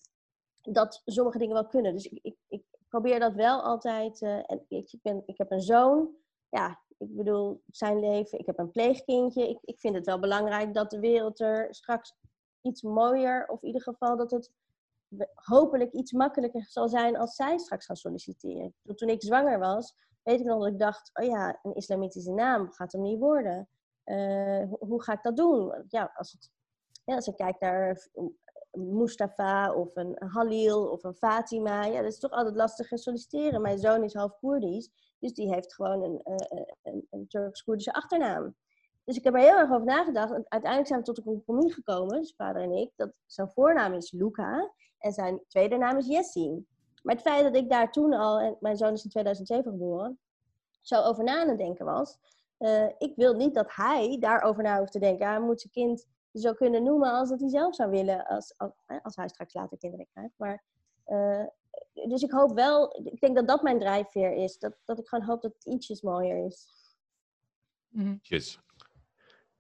[0.62, 1.94] dat sommige dingen wel kunnen.
[1.94, 4.22] Dus ik, ik, ik probeer dat wel altijd.
[4.22, 6.16] Uh, en ik, ben, ik heb een zoon.
[6.50, 8.40] Ja, ik bedoel, zijn leven.
[8.40, 9.50] Ik heb een pleegkindje.
[9.50, 12.16] Ik, ik vind het wel belangrijk dat de wereld er straks
[12.62, 14.52] iets mooier, of in ieder geval dat het
[15.34, 18.74] hopelijk iets makkelijker zal zijn als zij straks gaan solliciteren.
[18.96, 22.72] Toen ik zwanger was, weet ik nog dat ik dacht, oh ja, een islamitische naam
[22.72, 23.70] gaat hem niet worden.
[24.06, 25.86] Uh, hoe, ga ik dat doen?
[25.88, 26.52] Ja, als, het,
[27.06, 28.08] ja, ik kijk naar
[28.72, 31.86] Mustafa of een Halil of een Fatima.
[31.86, 33.62] Ja, dat is toch altijd lastig te solliciteren.
[33.62, 36.20] Mijn zoon is half Koerdisch, dus die heeft gewoon een,
[36.84, 38.56] een, een Turks-Koerdische achternaam.
[39.04, 40.32] Dus ik heb er heel erg over nagedacht.
[40.32, 43.94] En uiteindelijk zijn we tot een compromis gekomen, dus vader en ik, dat zijn voornaam
[43.94, 46.68] is Luca en zijn tweede naam is Jessin.
[47.04, 50.20] Maar het feit dat ik daar toen al, en mijn zoon is in 2007 geboren,
[50.82, 52.18] zo over na het denken was.
[52.60, 55.28] Uh, ik wil niet dat hij daarover na hoeft te denken.
[55.28, 58.72] Hij moet zijn kind zo kunnen noemen als dat hij zelf zou willen, als, als,
[59.02, 60.34] als hij straks later kinderen krijgt.
[60.38, 60.64] Maar,
[61.96, 64.58] dus ik hoop wel, ik denk dat dat mijn drijfveer is.
[64.58, 66.68] Dat, dat ik gewoon hoop dat het ietsjes mooier is.
[67.88, 68.20] Mm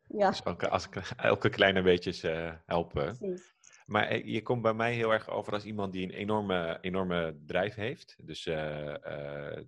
[0.07, 0.29] Ja.
[0.29, 3.17] Dus elke, als ik, elke kleine beetjes uh, helpen.
[3.17, 3.53] Precies.
[3.85, 7.75] Maar je komt bij mij heel erg over als iemand die een enorme, enorme drijf
[7.75, 8.15] heeft.
[8.23, 9.63] Dus uh, uh,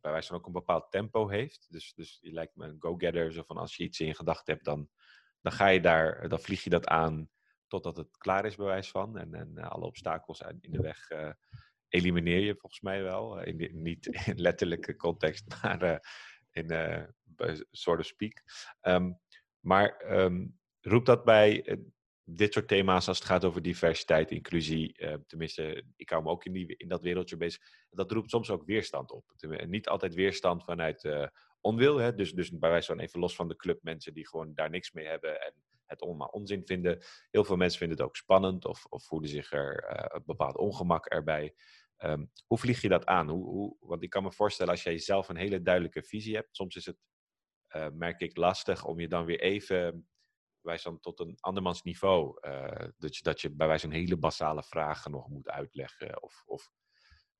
[0.00, 1.66] bij wijze van ook een bepaald tempo heeft.
[1.70, 3.32] Dus, dus je lijkt me een go-getter.
[3.32, 4.88] Zo van als je iets in je gedachten hebt, dan,
[5.40, 7.30] dan ga je daar, dan vlieg je dat aan
[7.66, 9.18] totdat het klaar is, bij wijze van.
[9.18, 11.30] En, en alle obstakels in de weg uh,
[11.88, 13.42] elimineer je volgens mij wel.
[13.42, 15.98] In de, niet in letterlijke context, maar uh,
[16.50, 18.42] in uh, sort of speak.
[18.82, 19.18] Um,
[19.60, 21.78] maar um, roept dat bij
[22.28, 26.44] dit soort thema's, als het gaat over diversiteit, inclusie, uh, tenminste, ik hou me ook
[26.44, 29.24] in, die, in dat wereldje bezig, dat roept soms ook weerstand op.
[29.66, 31.26] Niet altijd weerstand vanuit uh,
[31.60, 32.14] onwil, hè?
[32.14, 34.92] Dus, dus bij wijze van even los van de club mensen die gewoon daar niks
[34.92, 35.54] mee hebben en
[35.86, 37.02] het allemaal onzin vinden.
[37.30, 40.56] Heel veel mensen vinden het ook spannend of, of voelen zich er uh, een bepaald
[40.56, 41.54] ongemak erbij.
[41.98, 43.28] Um, hoe vlieg je dat aan?
[43.28, 46.56] Hoe, hoe, want ik kan me voorstellen, als jij zelf een hele duidelijke visie hebt,
[46.56, 46.98] soms is het,
[47.92, 50.06] merk ik, lastig om je dan weer even
[50.66, 52.38] wij dan tot een andermans niveau.
[52.48, 56.22] Uh, dat, je, dat je bij wijze van hele basale vragen nog moet uitleggen.
[56.22, 56.70] Of, of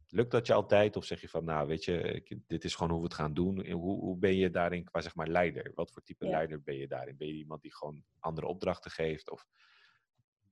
[0.08, 0.96] lukt dat je altijd?
[0.96, 3.70] Of zeg je van, nou weet je, dit is gewoon hoe we het gaan doen.
[3.70, 5.72] Hoe, hoe ben je daarin qua zeg maar leider?
[5.74, 6.30] Wat voor type ja.
[6.30, 7.16] leider ben je daarin?
[7.16, 9.30] Ben je iemand die gewoon andere opdrachten geeft?
[9.30, 9.46] Of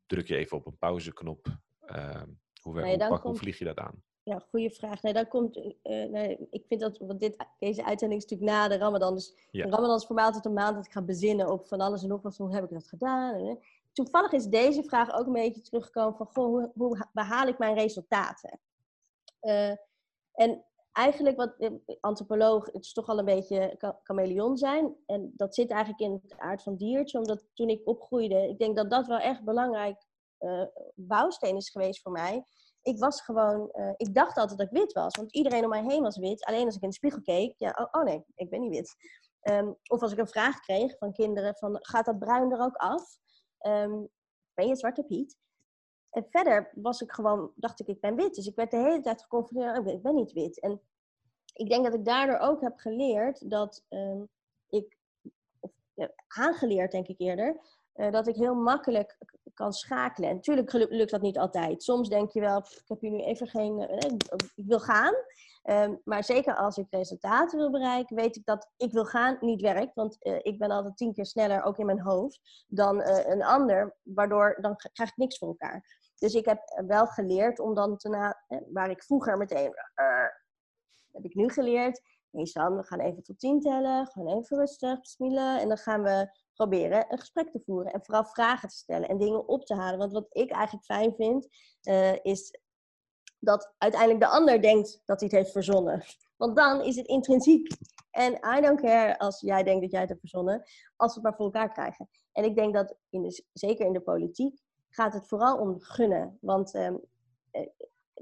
[0.07, 1.47] druk je even op een pauzeknop?
[1.87, 2.23] Uh,
[2.61, 3.23] hoe, nee, hoe, pak, komt...
[3.23, 4.03] hoe vlieg je dat aan?
[4.23, 5.03] Ja, goede vraag.
[5.03, 8.69] Nee, dan komt, uh, nee, ik vind dat, want dit, deze uitzending is natuurlijk na
[8.69, 9.14] de Ramadan.
[9.14, 9.64] Dus ja.
[9.64, 12.09] Ramadan is voor mij altijd een maand dat ik ga bezinnen op van alles en
[12.09, 12.37] nog wat.
[12.37, 13.35] Hoe heb ik dat gedaan?
[13.35, 13.59] En,
[13.93, 17.75] toevallig is deze vraag ook een beetje teruggekomen van, goh, hoe, hoe behaal ik mijn
[17.75, 18.61] resultaten?
[19.44, 19.70] Uh,
[20.33, 24.96] en eigenlijk wat antropoloog, het is toch al een beetje chameleon zijn.
[25.07, 27.18] En dat zit eigenlijk in het aard van diertje.
[27.18, 30.04] Omdat toen ik opgroeide, ik denk dat dat wel echt belangrijk
[30.38, 32.44] uh, bouwsteen is geweest voor mij
[32.85, 35.16] ik was gewoon, ik dacht altijd dat ik wit was.
[35.16, 36.44] Want iedereen om mij heen was wit.
[36.44, 38.96] Alleen als ik in de spiegel keek, ja, oh, oh nee, ik ben niet wit.
[39.42, 42.76] Um, of als ik een vraag kreeg van kinderen van, gaat dat bruin er ook
[42.76, 43.18] af?
[43.66, 44.09] Um,
[44.54, 45.38] ben je Zwarte Piet?
[46.14, 48.35] En verder was ik gewoon, dacht ik, ik ben wit.
[48.35, 50.61] Dus ik werd de hele tijd geconfronteerd, oh, ik ben niet wit.
[50.61, 50.81] En
[51.55, 54.29] ik denk dat ik daardoor ook heb geleerd dat um,
[54.68, 54.98] ik,
[55.61, 57.61] of ja, aangeleerd denk ik eerder,
[57.94, 59.18] uh, dat ik heel makkelijk
[59.55, 60.29] kan schakelen.
[60.29, 61.83] En natuurlijk lukt dat niet altijd.
[61.83, 65.14] Soms denk je wel, ik heb hier nu even geen, uh, ik wil gaan.
[65.70, 69.61] Um, maar zeker als ik resultaten wil bereiken, weet ik dat ik wil gaan niet
[69.61, 69.94] werkt.
[69.94, 73.96] Want uh, ik ben altijd tien keer sneller, ook in mijn hoofd, dan een ander.
[74.03, 76.03] Waardoor dan krijg ik niks voor elkaar.
[76.18, 79.74] Dus ik heb wel geleerd om dan te na, waar ik vroeger meteen,
[81.12, 82.03] heb ik nu geleerd.
[82.31, 84.07] Nee, San, we gaan even tot tien tellen.
[84.07, 85.61] Gewoon even rustig, bismillah.
[85.61, 87.92] En dan gaan we proberen een gesprek te voeren.
[87.92, 89.98] En vooral vragen te stellen en dingen op te halen.
[89.98, 91.48] Want wat ik eigenlijk fijn vind,
[91.83, 92.61] uh, is
[93.38, 96.03] dat uiteindelijk de ander denkt dat hij het heeft verzonnen.
[96.37, 97.77] Want dan is het intrinsiek.
[98.11, 100.62] En I don't care als jij denkt dat jij het hebt verzonnen,
[100.96, 102.09] als we het maar voor elkaar krijgen.
[102.33, 104.63] En ik denk dat, in de, zeker in de politiek,
[104.94, 106.38] gaat het vooral om gunnen.
[106.40, 107.00] Want um,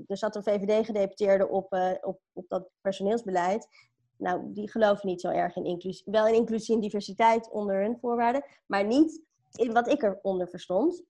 [0.07, 3.69] er zat een VVD-gedeputeerde op, uh, op, op dat personeelsbeleid
[4.17, 6.13] nou, die geloven niet zo erg in inclusie.
[6.13, 11.03] Wel in inclusie en diversiteit onder hun voorwaarden, maar niet in wat ik eronder verstond.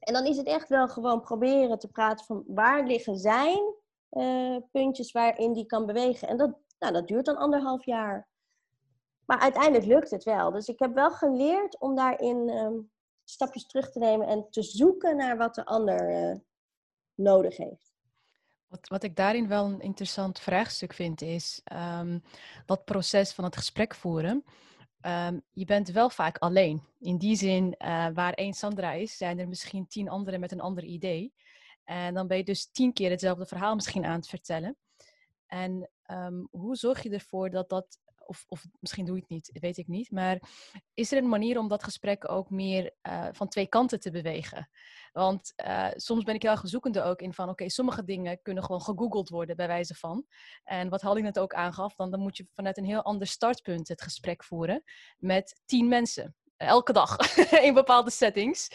[0.00, 3.74] En dan is het echt wel gewoon proberen te praten van waar liggen zijn
[4.10, 6.28] uh, puntjes waarin die kan bewegen.
[6.28, 8.28] En dat, nou, dat duurt dan anderhalf jaar.
[9.26, 10.50] Maar uiteindelijk lukt het wel.
[10.50, 12.90] Dus ik heb wel geleerd om daarin um,
[13.24, 16.36] stapjes terug te nemen en te zoeken naar wat de ander uh,
[17.14, 17.92] nodig heeft.
[18.66, 22.22] Wat, wat ik daarin wel een interessant vraagstuk vind, is um,
[22.66, 24.44] dat proces van het gesprek voeren.
[25.06, 26.82] Um, je bent wel vaak alleen.
[27.00, 30.60] In die zin, uh, waar één Sandra is, zijn er misschien tien anderen met een
[30.60, 31.34] ander idee.
[31.84, 34.76] En dan ben je dus tien keer hetzelfde verhaal misschien aan het vertellen.
[35.46, 39.58] En um, hoe zorg je ervoor dat dat of, of misschien doe je het niet,
[39.60, 40.10] weet ik niet.
[40.10, 40.40] Maar
[40.94, 44.70] is er een manier om dat gesprek ook meer uh, van twee kanten te bewegen?
[45.12, 48.82] Want uh, soms ben ik heel gezoekende ook in van, oké, sommige dingen kunnen gewoon
[48.82, 50.24] gegoogeld worden bij wijze van.
[50.64, 53.88] En wat Halling het ook aangaf, dan, dan moet je vanuit een heel ander startpunt
[53.88, 54.82] het gesprek voeren
[55.18, 56.34] met tien mensen.
[56.56, 57.36] Elke dag
[57.66, 58.68] in bepaalde settings.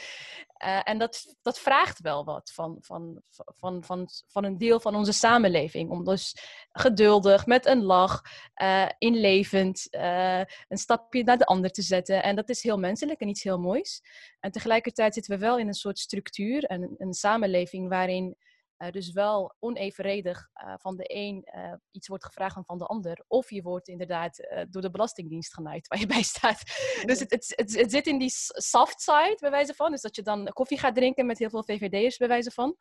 [0.65, 3.21] Uh, en dat, dat vraagt wel wat van, van,
[3.55, 5.89] van, van, van een deel van onze samenleving.
[5.89, 6.35] Om dus
[6.71, 8.21] geduldig, met een lach,
[8.61, 12.23] uh, inlevend, uh, een stapje naar de ander te zetten.
[12.23, 14.01] En dat is heel menselijk en iets heel moois.
[14.39, 18.37] En tegelijkertijd zitten we wel in een soort structuur en een samenleving waarin
[18.79, 22.85] uh, dus wel onevenredig uh, van de een uh, iets wordt gevraagd dan van de
[22.85, 23.23] ander.
[23.27, 26.63] Of je wordt inderdaad door de Belastingdienst genaaid waar je bij staat.
[27.05, 29.91] Dus het, het, het, het, zit in die soft side, bij wijze van.
[29.91, 32.75] Dus dat je dan koffie gaat drinken met heel veel VVD'ers, bij wijze van.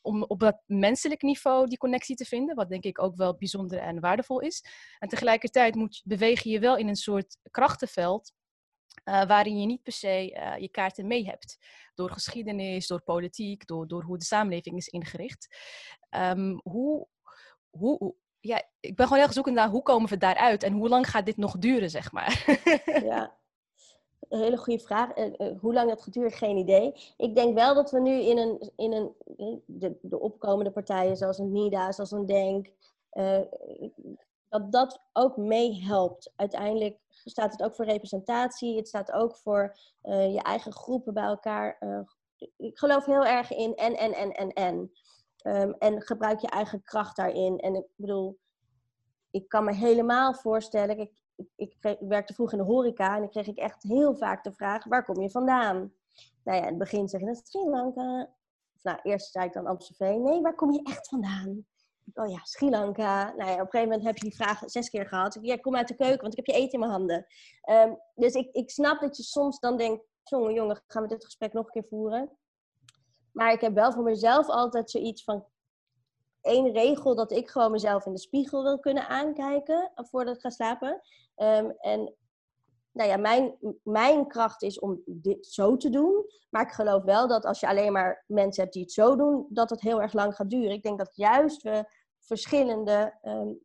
[0.00, 2.54] Om op dat menselijk niveau die connectie te vinden.
[2.54, 4.64] Wat denk ik ook wel bijzonder en waardevol is.
[4.98, 8.32] En tegelijkertijd moet, beweeg je je wel in een soort krachtenveld
[9.04, 11.58] uh, waarin je niet per se uh, je kaarten mee hebt.
[11.94, 15.56] Door geschiedenis, door politiek, door, door hoe de samenleving is ingericht.
[16.10, 17.06] Um, hoe,
[17.70, 21.10] hoe, ja, ik ben gewoon heel zoekend naar hoe komen we daaruit en hoe lang
[21.10, 22.60] gaat dit nog duren, zeg maar.
[23.10, 23.36] ja,
[24.28, 25.16] een hele goede vraag.
[25.16, 27.12] Uh, hoe lang gaat duren, geen idee.
[27.16, 29.14] Ik denk wel dat we nu in een, in een
[29.66, 32.70] de, de opkomende partijen zoals een NIDA, zoals een DENK,
[34.48, 36.32] dat dat ook meehelpt.
[36.36, 36.98] Uiteindelijk
[37.30, 38.76] staat het ook voor representatie.
[38.76, 41.76] Het staat ook voor uh, je eigen groepen bij elkaar.
[41.80, 42.00] Uh,
[42.56, 44.92] ik geloof heel erg in en, en, en, en, en.
[45.46, 47.58] Um, en gebruik je eigen kracht daarin.
[47.58, 48.38] En ik bedoel,
[49.30, 50.98] ik kan me helemaal voorstellen.
[50.98, 51.22] Ik,
[51.56, 54.52] ik, ik werkte vroeg in de horeca en dan kreeg ik echt heel vaak de
[54.52, 55.92] vraag: waar kom je vandaan?
[56.44, 58.30] Nou ja, in het begin zeg je dat Sri Lanka.
[58.82, 60.22] Nou, eerst zei ik dan Amstelveen.
[60.22, 61.66] Nee, waar kom je echt vandaan?
[62.14, 63.34] Oh ja, Sri Lanka.
[63.36, 65.38] Nou ja, op een gegeven moment heb je die vraag zes keer gehad.
[65.40, 67.26] Ja, kom uit de keuken, want ik heb je eten in mijn handen.
[67.70, 71.24] Um, dus ik, ik snap dat je soms dan denkt, jongen, jongen, gaan we dit
[71.24, 72.30] gesprek nog een keer voeren?
[73.32, 75.46] Maar ik heb wel voor mezelf altijd zoiets van
[76.40, 80.50] één regel dat ik gewoon mezelf in de spiegel wil kunnen aankijken voordat ik ga
[80.50, 81.00] slapen.
[81.36, 82.14] Um, en
[82.92, 86.24] nou ja, mijn, mijn kracht is om dit zo te doen.
[86.50, 89.46] Maar ik geloof wel dat als je alleen maar mensen hebt die het zo doen,
[89.48, 90.70] dat het heel erg lang gaat duren.
[90.70, 91.84] Ik denk dat juist we
[92.24, 93.60] verschillende um,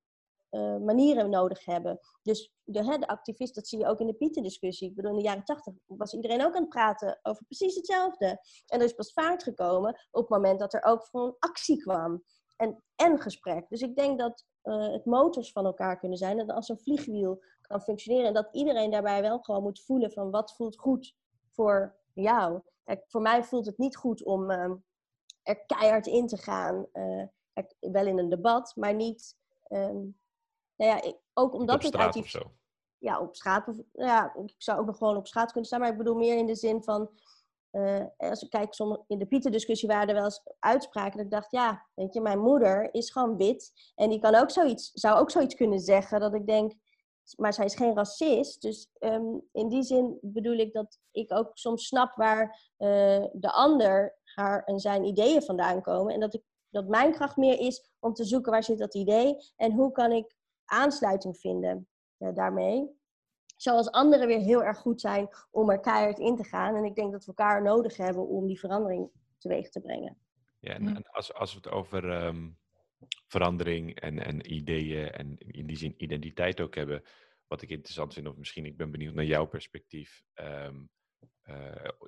[0.51, 1.99] uh, manieren nodig hebben.
[2.22, 4.89] Dus de, hè, de activist, dat zie je ook in de Pieter-discussie.
[4.89, 8.26] Ik bedoel, in de jaren tachtig was iedereen ook aan het praten over precies hetzelfde.
[8.66, 12.24] En er is pas vaart gekomen op het moment dat er ook gewoon actie kwam.
[12.55, 13.70] En, en gesprek.
[13.70, 16.39] Dus ik denk dat uh, het motors van elkaar kunnen zijn.
[16.39, 18.28] En als een vliegwiel kan functioneren.
[18.28, 21.16] En dat iedereen daarbij wel gewoon moet voelen van wat voelt goed
[21.51, 22.62] voor jou.
[22.84, 24.72] Kijk, voor mij voelt het niet goed om uh,
[25.43, 26.88] er keihard in te gaan.
[26.93, 27.24] Uh,
[27.80, 29.36] wel in een debat, maar niet.
[29.70, 30.18] Um,
[30.76, 32.41] nou ja, ook omdat op straat het uit die,
[32.97, 33.84] Ja, op straat.
[33.93, 36.45] Ja, ik zou ook nog gewoon op straat kunnen staan, maar ik bedoel meer in
[36.45, 37.10] de zin van.
[37.72, 41.32] Uh, als ik kijk, soms in de Pieter-discussie waren er wel eens uitspraken dat ik
[41.32, 45.20] dacht, ja, weet je, mijn moeder is gewoon wit en die kan ook zoiets, zou
[45.20, 46.74] ook zoiets kunnen zeggen dat ik denk,
[47.36, 48.62] maar zij is geen racist.
[48.62, 52.45] Dus um, in die zin bedoel ik dat ik ook soms snap waar
[52.78, 56.14] uh, de ander haar en zijn ideeën vandaan komen.
[56.14, 59.36] En dat, ik, dat mijn kracht meer is om te zoeken waar zit dat idee
[59.55, 61.88] en hoe kan ik aansluiting vinden
[62.20, 62.95] uh, daarmee.
[63.55, 66.76] Zoals anderen weer heel erg goed zijn om er keihard in te gaan.
[66.76, 70.18] En ik denk dat we elkaar nodig hebben om die verandering teweeg te brengen.
[70.59, 72.57] Ja, en, en als, als we het over um,
[73.28, 77.03] verandering en, en ideeën en in die zin identiteit ook hebben,
[77.47, 80.97] wat ik interessant vind, of misschien ik ben benieuwd naar jouw perspectief, um, uh,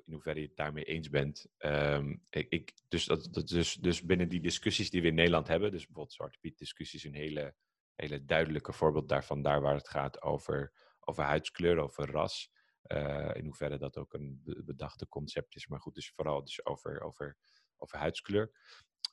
[0.04, 1.46] in hoeverre je het daarmee eens bent.
[1.58, 5.48] Um, ik, ik, dus, dat, dat, dus, dus binnen die discussies die we in Nederland
[5.48, 7.54] hebben, dus bijvoorbeeld Zwarte Piet discussies, een hele,
[7.94, 12.50] hele duidelijke voorbeeld daarvan, daar waar het gaat over, over huidskleur, over ras.
[12.86, 17.00] Uh, in hoeverre dat ook een bedachte concept is, maar goed, dus vooral dus over,
[17.00, 17.36] over,
[17.76, 18.50] over huidskleur.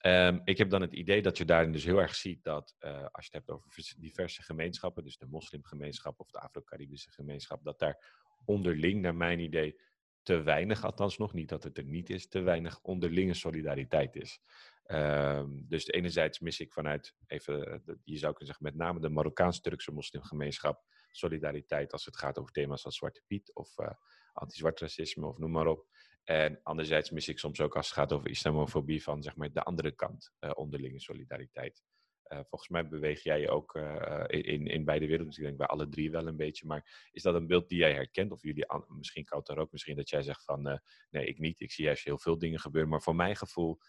[0.05, 2.91] Um, ik heb dan het idee dat je daarin dus heel erg ziet dat uh,
[2.91, 7.79] als je het hebt over diverse gemeenschappen, dus de moslimgemeenschap of de Afro-Caribische gemeenschap, dat
[7.79, 9.79] daar onderling, naar mijn idee,
[10.27, 14.39] te weinig, althans nog niet dat het er niet is, te weinig onderlinge solidariteit is.
[14.87, 19.91] Um, dus enerzijds mis ik vanuit, even, je zou kunnen zeggen, met name de Marokkaans-Turkse
[19.91, 23.89] moslimgemeenschap, solidariteit als het gaat over thema's als Zwarte Piet of uh,
[24.33, 25.87] anti-zwart racisme of noem maar op.
[26.23, 29.63] En anderzijds mis ik soms ook als het gaat over islamofobie van zeg maar de
[29.63, 31.83] andere kant, uh, onderlinge solidariteit.
[32.29, 35.27] Uh, volgens mij beweeg jij je ook uh, in, in beide werelden.
[35.27, 36.67] Dus ik denk bij alle drie wel een beetje.
[36.67, 38.31] Maar is dat een beeld die jij herkent?
[38.31, 41.59] Of jullie, misschien koud daar ook misschien dat jij zegt van nee, ik niet.
[41.59, 42.89] Ik zie juist heel veel dingen gebeuren.
[42.89, 43.79] Maar voor mijn gevoel,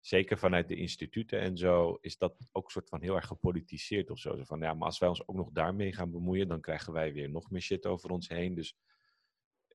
[0.00, 4.18] zeker vanuit de instituten en zo, is dat ook soort van heel erg gepolitiseerd of
[4.18, 4.36] zo.
[4.36, 7.12] zo van ja, maar als wij ons ook nog daarmee gaan bemoeien, dan krijgen wij
[7.12, 8.54] weer nog meer shit over ons heen.
[8.54, 8.76] Dus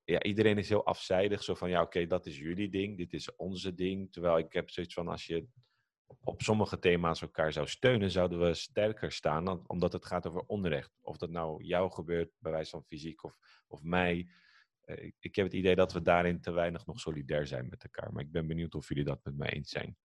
[0.03, 1.43] ja, iedereen is heel afzijdig.
[1.43, 4.11] Zo van, ja, oké, dat is jullie ding, dit is onze ding.
[4.11, 5.47] Terwijl ik heb zoiets van, als je
[6.19, 10.41] op sommige thema's elkaar zou steunen, zouden we sterker staan, dan, omdat het gaat over
[10.41, 10.97] onrecht.
[11.01, 13.37] Of dat nou jou gebeurt, bij wijze van fysiek, of,
[13.67, 14.29] of mij.
[14.85, 18.13] ik, ik heb het idee dat we daarin te weinig nog solidair zijn met elkaar.
[18.13, 19.97] Maar ik ben benieuwd of jullie dat met mij eens zijn.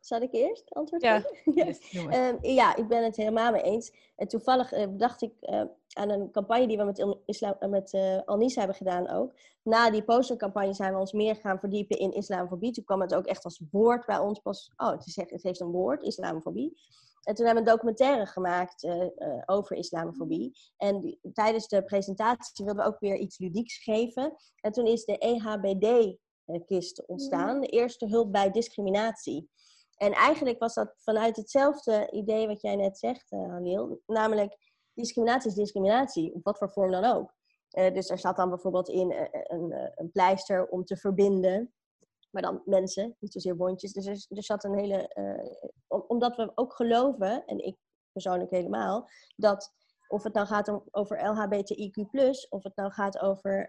[0.00, 2.10] Zal ik eerst antwoord Ja, geven?
[2.10, 3.92] Ehm, ja, ik ben het helemaal mee eens.
[4.16, 5.62] En toevallig eh, dacht ik eh,
[5.92, 9.32] aan een campagne die we met, islam, eh, met eh, Al-Nis hebben gedaan ook.
[9.62, 12.72] Na die postercampagne zijn we ons meer gaan verdiepen in islamofobie.
[12.72, 14.72] Toen kwam het ook echt als woord bij ons pas.
[14.76, 16.80] Oh, het, is echt, het heeft een woord, islamofobie.
[17.22, 18.86] En toen hebben we een documentaire gemaakt
[19.46, 20.52] over islamofobie.
[20.76, 24.34] En die- tijdens de presentatie wilden we ook weer iets ludieks geven.
[24.60, 27.60] En toen is de E EHBD-kist ontstaan.
[27.60, 29.48] De eerste hulp bij discriminatie.
[29.96, 34.00] En eigenlijk was dat vanuit hetzelfde idee wat jij net zegt, Halil.
[34.06, 34.56] Namelijk,
[34.94, 37.34] discriminatie is discriminatie, op wat voor vorm dan ook.
[37.68, 41.74] Eh, dus er staat dan bijvoorbeeld in eh, een, een pleister om te verbinden.
[42.30, 43.92] Maar dan mensen, niet zozeer wondjes.
[43.92, 45.10] Dus er, zat een hele...
[45.88, 47.76] om- omdat we ook geloven, en ik
[48.12, 49.72] persoonlijk helemaal, dat
[50.08, 51.96] of het nou gaat om, over LHBTIQ+,
[52.48, 53.68] of het nou gaat over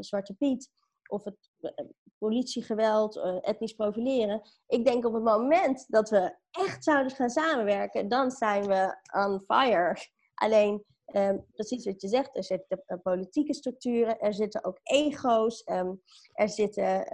[0.00, 0.70] Zwarte Piet,
[1.14, 1.86] of het eh,
[2.18, 4.42] politiegeweld, eh, etnisch profileren.
[4.66, 9.40] Ik denk op het moment dat we echt zouden gaan samenwerken, dan zijn we on
[9.40, 9.96] fire.
[10.34, 15.62] Alleen, ehm, precies wat je zegt, er zitten eh, politieke structuren, er zitten ook ego's,
[15.62, 15.94] ehm,
[16.32, 17.06] er zitten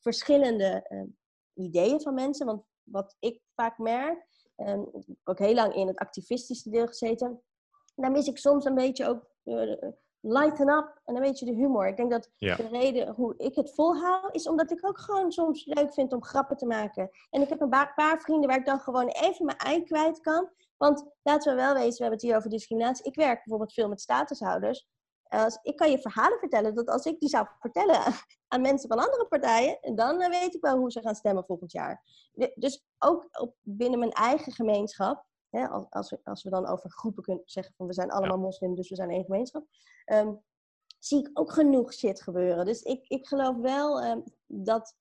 [0.00, 1.02] verschillende eh,
[1.64, 2.46] ideeën van mensen.
[2.46, 4.26] Want wat ik vaak merk,
[4.56, 7.42] ehm, ik heb ook heel lang in het activistische deel gezeten,
[7.94, 9.28] daar mis ik soms een beetje ook
[10.20, 11.86] lighten up en een beetje de humor.
[11.86, 12.56] Ik denk dat Ja.
[12.56, 16.24] de reden hoe ik het volhoud, is omdat ik ook gewoon soms leuk vind om
[16.24, 17.10] grappen te maken.
[17.30, 20.50] En ik heb een paar vrienden waar ik dan gewoon even mijn ei kwijt kan.
[20.76, 23.04] Want laten we wel wezen, we hebben het hier over discriminatie.
[23.04, 24.88] Ik werk bijvoorbeeld veel met statushouders.
[25.22, 28.00] Als, ik kan je verhalen vertellen dat als ik die zou vertellen
[28.52, 31.72] aan mensen van andere partijen, dan eh, weet ik wel hoe ze gaan stemmen volgend
[31.72, 32.02] jaar.
[32.54, 36.90] Dus ook op, binnen mijn eigen gemeenschap, hè, als, als, we, als we dan over
[36.90, 39.66] groepen kunnen zeggen van we zijn allemaal moslim, dus we zijn één gemeenschap,
[40.04, 40.32] ehm,
[40.98, 42.64] zie ik ook genoeg shit gebeuren.
[42.64, 44.96] Dus ik, ik geloof wel ehm, dat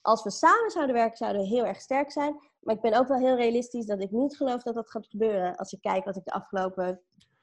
[0.00, 2.36] als we samen zouden werken, zouden we heel erg sterk zijn.
[2.60, 5.56] Maar ik ben ook wel heel realistisch dat ik niet geloof dat dat gaat gebeuren.
[5.56, 7.02] Als ik kijk wat ik de afgelopen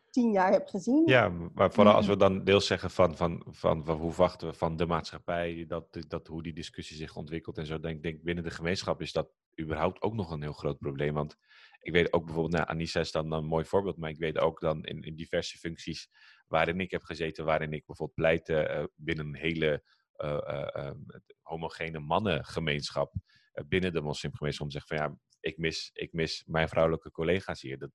[0.09, 1.03] tien jaar heb gezien.
[1.05, 4.53] Ja, maar vooral als we dan deels zeggen van, van, van, van hoe wachten we
[4.53, 7.79] van de maatschappij, dat, dat, hoe die discussie zich ontwikkelt en zo.
[7.79, 9.29] Denk, denk binnen de gemeenschap is dat
[9.61, 11.13] überhaupt ook nog een heel groot probleem.
[11.13, 11.37] Want
[11.85, 14.59] ik weet ook bijvoorbeeld, nou, Anissa is dan een mooi voorbeeld, maar ik weet ook
[14.59, 16.09] dan in, in diverse functies
[16.47, 19.83] waarin ik heb gezeten, waarin ik bijvoorbeeld pleitte eh, binnen een hele
[20.15, 20.99] eh, eh, ehm,
[21.41, 23.13] homogene mannengemeenschap
[23.51, 27.11] eh, binnen de moslimgemeenschap om te zeggen van ja, ik mis, ik mis mijn vrouwelijke
[27.11, 27.77] collega's hier.
[27.77, 27.91] Dat,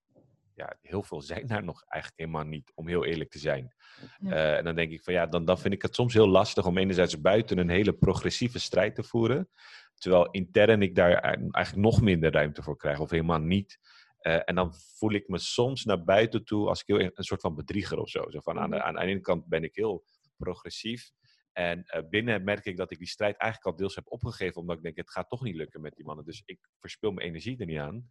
[0.60, 3.74] ja, heel veel zijn daar nog eigenlijk helemaal niet, om heel eerlijk te zijn.
[4.18, 4.30] Ja.
[4.30, 6.66] Eh, en dan denk ik van ja, dan, dan vind ik het soms heel lastig
[6.66, 9.48] om enerzijds buiten een hele progressieve strijd te voeren.
[9.94, 13.78] Terwijl intern ik daar eigenlijk nog minder ruimte voor krijg, of helemaal niet.
[14.18, 17.40] Eh, en dan voel ik me soms naar buiten toe als ik heel een soort
[17.40, 18.30] van bedrieger of zo.
[18.30, 20.04] zo van aan, de, aan de ene kant ben ik heel
[20.36, 21.10] progressief.
[21.52, 24.76] En eh, binnen merk ik dat ik die strijd eigenlijk al deels heb opgegeven, omdat
[24.76, 26.24] ik denk, het gaat toch niet lukken met die mannen.
[26.24, 28.10] Dus ik verspil mijn energie er niet aan.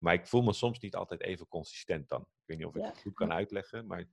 [0.00, 2.20] Maar ik voel me soms niet altijd even consistent dan.
[2.20, 2.88] Ik weet niet of ik Ja.
[2.88, 4.08] het goed kan uitleggen, maar ik.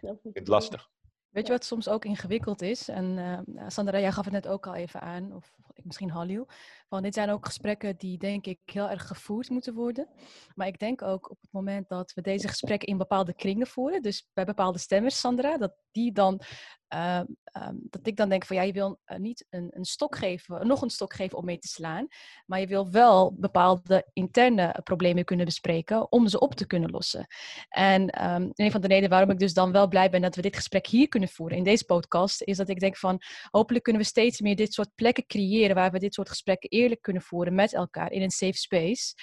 [0.00, 0.90] vind het lastig.
[1.28, 2.88] Weet je wat soms ook ingewikkeld is?
[2.88, 3.18] En
[3.56, 5.54] eh, Sandra, jij gaf het net ook al even aan, of
[5.84, 6.46] misschien Halil.
[6.88, 10.08] Van dit zijn ook gesprekken die denk ik heel erg gevoerd moeten worden.
[10.54, 14.02] Maar ik denk ook op het moment dat we deze gesprekken in bepaalde kringen voeren,
[14.02, 16.40] dus bij bepaalde stemmers, Sandra, dat die dan,
[16.88, 20.16] eh, ehm, dat ik dan denk van ja, je wil eh, niet een, een stok
[20.16, 22.06] geven, nog een stok geven om mee te slaan,
[22.46, 27.26] maar je wil wel bepaalde interne problemen kunnen bespreken om ze op te kunnen lossen.
[27.68, 30.42] En ehm, een van de redenen waarom ik dus dan wel blij ben dat we
[30.42, 33.20] dit gesprek hier kunnen voeren in deze podcast, is dat ik denk van
[33.50, 37.02] hopelijk kunnen we steeds meer dit soort plekken creëren waar we dit soort gesprekken eerlijk
[37.02, 39.14] kunnen voeren met elkaar in een safe space.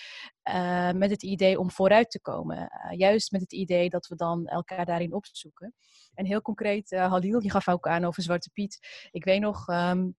[0.41, 2.67] eh, met het idee om vooruit te komen.
[2.67, 5.73] Eh, juist met het idee dat we dan elkaar daarin opzoeken.
[6.13, 9.07] En heel concreet, eh, Halil, je gaf ook aan over Zwarte Piet.
[9.11, 10.09] Ik weet nog, ehm,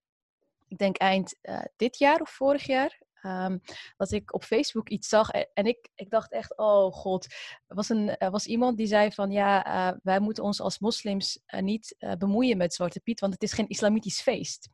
[0.68, 1.38] ik denk eind
[1.76, 3.58] dit jaar of vorig jaar, ehm,
[3.96, 7.26] dat ik op Facebook iets zag en, ik, ik dacht echt, oh god,
[7.66, 11.96] er was, een, was iemand die zei van ja, wij moeten ons als moslims niet
[12.18, 14.68] bemoeien met Zwarte Piet, want het is geen islamitisch feest.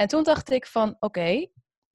[0.00, 1.46] En toen dacht ik van oké,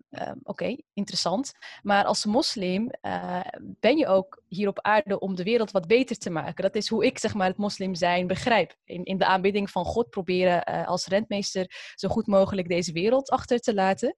[0.09, 1.51] ehm, oké, interessant.
[1.81, 6.17] Maar als moslim eh, ben je ook hier op aarde om de wereld wat beter
[6.17, 6.63] te maken.
[6.63, 8.75] Dat is hoe ik zeg maar het moslim zijn begrijp.
[8.83, 13.29] In, in de aanbidding van God proberen eh, als rentmeester zo goed mogelijk deze wereld
[13.29, 14.15] achter te laten.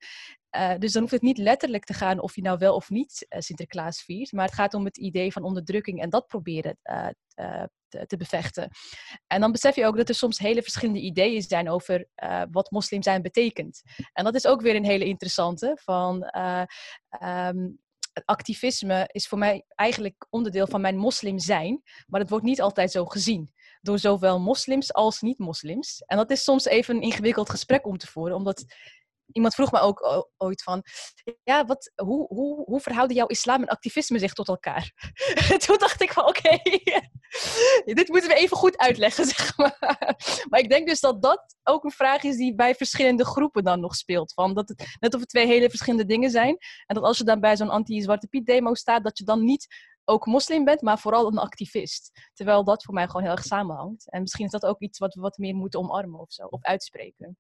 [0.49, 3.25] Eh, dus dan hoeft het niet letterlijk te gaan of je nou wel of niet
[3.29, 4.31] eh, Sinterklaas viert.
[4.31, 7.07] Maar het gaat om het idee van onderdrukking en dat proberen eh,
[7.87, 8.69] te, te bevechten.
[9.27, 12.07] En dan besef je ook dat er soms hele verschillende ideeën zijn over
[12.51, 13.81] wat moslim zijn betekent.
[14.13, 15.77] En dat is ook weer een hele interessante.
[15.83, 16.27] Van,
[18.13, 22.61] het activisme is voor mij eigenlijk onderdeel van mijn moslim zijn, maar het wordt niet
[22.61, 23.51] altijd zo gezien.
[23.81, 26.03] door zowel moslims als niet-moslims.
[26.05, 28.65] En dat is soms even een ingewikkeld gesprek om te voeren, omdat
[29.31, 30.83] iemand vroeg me ook ooit van,
[31.43, 34.91] ja, wat, hoe, hoe, hoe verhouden jouw islam en activisme zich tot elkaar?
[35.65, 36.59] Toen dacht ik van, oké,
[37.99, 39.77] dit moeten we even goed uitleggen, zeg maar.
[40.49, 43.79] Maar ik denk dus dat dat ook een vraag is die bij verschillende groepen dan
[43.79, 44.33] nog speelt.
[44.33, 46.57] Van dat het net of het twee hele verschillende dingen zijn.
[46.85, 49.67] En dat als je dan bij zo'n anti-Zwarte Piet demo staat, dat je dan niet
[50.09, 52.29] ook moslim bent, maar vooral een activist.
[52.33, 54.11] Terwijl dat voor mij gewoon heel erg samenhangt.
[54.11, 56.63] En misschien is dat ook iets wat we wat meer moeten omarmen of zo, of
[56.63, 57.37] uitspreken.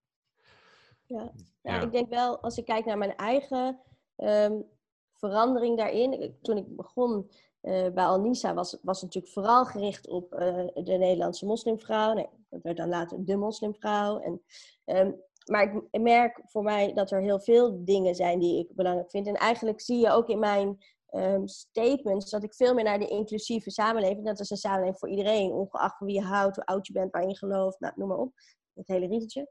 [1.07, 1.31] Ja.
[1.61, 3.79] ja, ik denk wel, als ik kijk naar mijn eigen
[4.17, 4.65] um,
[5.13, 6.37] verandering daarin.
[6.41, 7.29] Toen ik begon
[7.61, 10.39] uh, bij Alnisa was, was het natuurlijk vooral gericht op uh,
[10.73, 12.13] de Nederlandse moslimvrouw.
[12.13, 14.19] Nee, dat werd dan later de moslimvrouw.
[14.19, 14.41] En,
[14.85, 19.09] um, maar ik merk voor mij dat er heel veel dingen zijn die ik belangrijk
[19.09, 19.27] vind.
[19.27, 20.77] En eigenlijk zie je ook in mijn
[21.11, 25.09] um, statements dat ik veel meer naar de inclusieve samenleving, dat is een samenleving voor
[25.09, 28.07] iedereen, ongeacht van wie je houdt, hoe oud je bent, waar je gelooft, nou, noem
[28.07, 28.31] maar op.
[28.73, 29.49] Het hele riedeltje.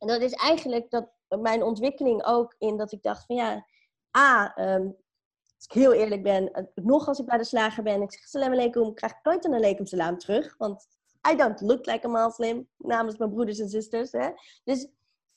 [0.00, 3.66] En dat is eigenlijk dat, mijn ontwikkeling ook in dat ik dacht van ja,
[4.18, 4.96] A, um,
[5.56, 8.52] als ik heel eerlijk ben, nog als ik bij de slager ben, ik zeg salam
[8.52, 10.54] alaikum, krijg ik nooit een alaikum salam terug.
[10.58, 10.86] Want
[11.32, 14.12] I don't look like a Muslim, namens mijn broeders en zusters.
[14.12, 14.30] Hè?
[14.64, 14.88] Dus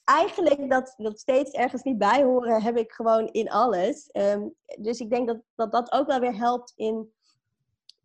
[0.03, 4.09] eigenlijk dat, dat steeds ergens niet bij horen, heb ik gewoon in alles.
[4.11, 7.13] Um, dus ik denk dat, dat dat ook wel weer helpt in.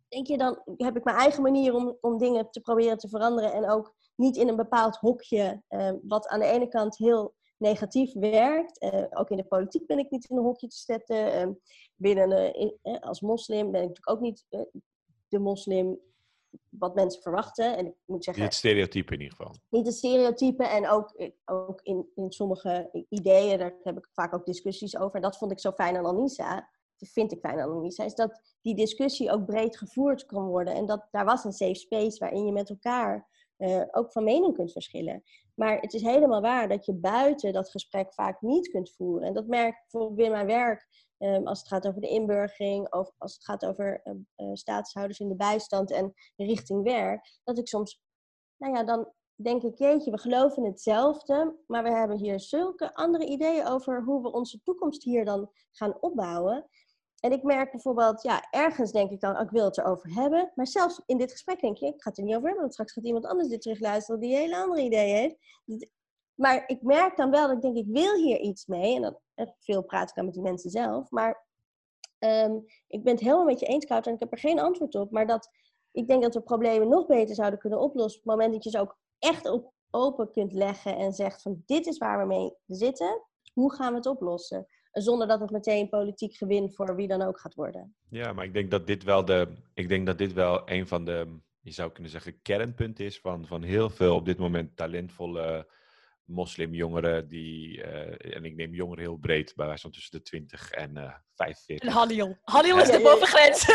[0.07, 3.53] Denk je, dan heb ik mijn eigen manier om, om dingen te proberen te veranderen.
[3.53, 8.13] En ook niet in een bepaald hokje, uh, wat aan de ene kant heel negatief
[8.13, 8.83] werkt.
[8.83, 11.47] Uh, ook in de politiek ben ik niet in een hokje te zetten.
[11.47, 11.55] Uh,
[11.95, 14.45] binnen, in, als moslim ben ik natuurlijk ook niet
[15.27, 15.99] de moslim
[16.69, 17.77] wat mensen verwachten.
[17.77, 19.55] En ik moet zeggen, niet het stereotype in ieder geval.
[19.69, 24.45] Niet het stereotype en ook, ook in, in sommige ideeën, daar heb ik vaak ook
[24.45, 25.15] discussies over.
[25.15, 26.69] En dat vond ik zo fijn aan Anissa.
[26.97, 30.73] Dat vind ik fijn aan Anissa, is dat die discussie ook breed gevoerd kan worden.
[30.73, 33.27] En dat daar was een safe space waarin je met elkaar
[33.59, 35.23] uh, ook van mening kunt verschillen.
[35.55, 39.27] Maar het is helemaal waar dat je buiten dat gesprek vaak niet kunt voeren.
[39.27, 40.87] En dat merk ik bijvoorbeeld in mijn werk.
[41.17, 44.01] Um, als het gaat over de inburgering, of als het gaat over
[44.35, 48.01] uh, statushouders in de bijstand en richting werk, dat ik soms,
[48.57, 53.25] nou ja, dan denk ik, jeetje, we geloven hetzelfde, maar we hebben hier zulke andere
[53.25, 56.69] ideeën over hoe we onze toekomst hier dan gaan opbouwen.
[57.19, 60.51] En ik merk bijvoorbeeld, ja, ergens denk ik dan, oh, ik wil het erover hebben.
[60.55, 62.73] Maar zelfs in dit gesprek denk je, ik ga het er niet over hebben, want
[62.73, 65.37] straks gaat iemand anders dit terugluisteren die hele andere ideeën heeft.
[66.33, 68.95] Maar ik merk dan wel dat ik denk, ik wil hier iets mee.
[68.95, 69.01] En
[69.35, 71.09] dat, veel praat ik dan met die mensen zelf.
[71.09, 71.47] Maar
[72.19, 74.95] um, ik ben het helemaal met je eens, Koud, en ik heb er geen antwoord
[74.95, 75.11] op.
[75.11, 75.49] Maar dat
[75.91, 78.21] ik denk dat we problemen nog beter zouden kunnen oplossen.
[78.21, 81.63] Op het moment dat je ze ook echt op, open kunt leggen en zegt van
[81.65, 83.21] dit is waar we mee zitten.
[83.53, 84.67] Hoe gaan we het oplossen?
[85.01, 87.95] Zonder dat het meteen politiek gewin voor wie dan ook gaat worden.
[88.09, 91.05] Ja, maar ik denk dat dit wel, de, ik denk dat dit wel een van
[91.05, 95.67] de, je zou kunnen zeggen, kernpunten is van, van heel veel op dit moment talentvolle
[96.29, 100.71] moslimjongeren die, uh, en ik neem jongeren heel breed, bij wijze van tussen de 20
[100.71, 101.87] en uh, 45.
[101.87, 102.37] En Halil.
[102.43, 103.65] Halil is de bovengrens.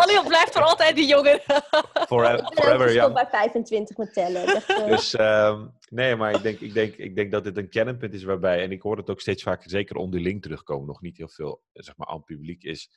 [0.00, 1.40] Halil blijft voor altijd die jongen.
[2.08, 3.14] Forever, forever young.
[3.14, 4.46] bij 25 met tellen.
[4.46, 4.86] Eh.
[4.86, 8.24] Dus um, nee, maar ik denk, ik, denk, ik denk dat dit een kernpunt is
[8.24, 11.62] waarbij, en ik hoor het ook steeds vaker, zeker onderling terugkomen, nog niet heel veel,
[11.72, 12.90] zeg maar, aan publiek is.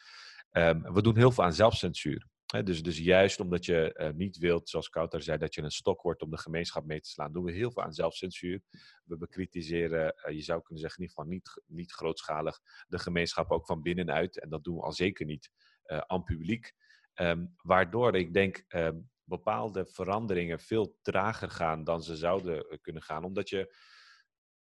[0.52, 2.28] Um, we doen heel veel aan zelfcensuur
[2.64, 6.02] dus, dus juist omdat je uh, niet wilt, zoals Kouter zei, dat je een stok
[6.02, 8.62] wordt om de gemeenschap mee te slaan, doen we heel veel aan zelfcensuur.
[9.04, 13.52] We bekritiseren, uh, je zou kunnen zeggen, in ieder geval niet, niet grootschalig, de gemeenschap
[13.52, 14.40] ook van binnenuit.
[14.40, 15.50] En dat doen we al zeker niet
[15.86, 16.74] uh, aan publiek.
[17.16, 23.24] Um, waardoor ik denk um, bepaalde veranderingen veel trager gaan dan ze zouden kunnen gaan.
[23.24, 23.76] Omdat je,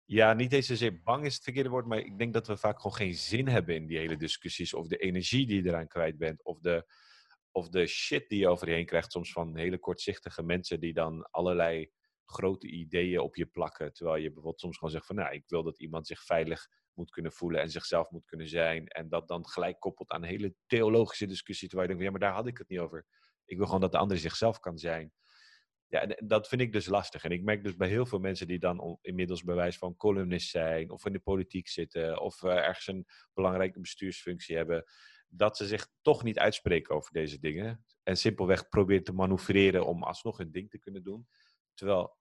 [0.05, 2.77] ja, niet eens zozeer bang is het verkeerde woord, maar ik denk dat we vaak
[2.81, 4.73] gewoon geen zin hebben in die hele discussies.
[4.73, 6.43] Of de energie die je eraan kwijt bent.
[6.43, 6.85] Of de
[7.55, 11.91] of de shit die je over krijgt, soms van hele kortzichtige mensen die dan allerlei
[12.25, 13.93] grote ideeën op je plakken.
[13.93, 17.11] Terwijl je bijvoorbeeld soms gewoon zegt van, nou, ik wil dat iemand zich veilig moet
[17.11, 18.87] kunnen voelen en zichzelf moet kunnen zijn.
[18.87, 22.29] En dat dan gelijk koppelt aan een hele theologische discussie, terwijl je denkt, ja, maar
[22.29, 23.05] daar had ik het niet over.
[23.45, 25.11] Ik wil gewoon dat de ander zichzelf kan zijn.
[25.87, 27.23] Ja, en dat vind ik dus lastig.
[27.23, 30.91] En ik merk dus bij heel veel mensen die dan inmiddels bewijs van columnist zijn,
[30.91, 34.83] of in de politiek zitten, of uh, ergens een belangrijke bestuursfunctie hebben,
[35.27, 37.85] dat ze zich toch niet uitspreken over deze dingen.
[38.03, 41.27] En simpelweg proberen te manoeuvreren om alsnog hun ding te kunnen doen.
[41.73, 42.17] Terwijl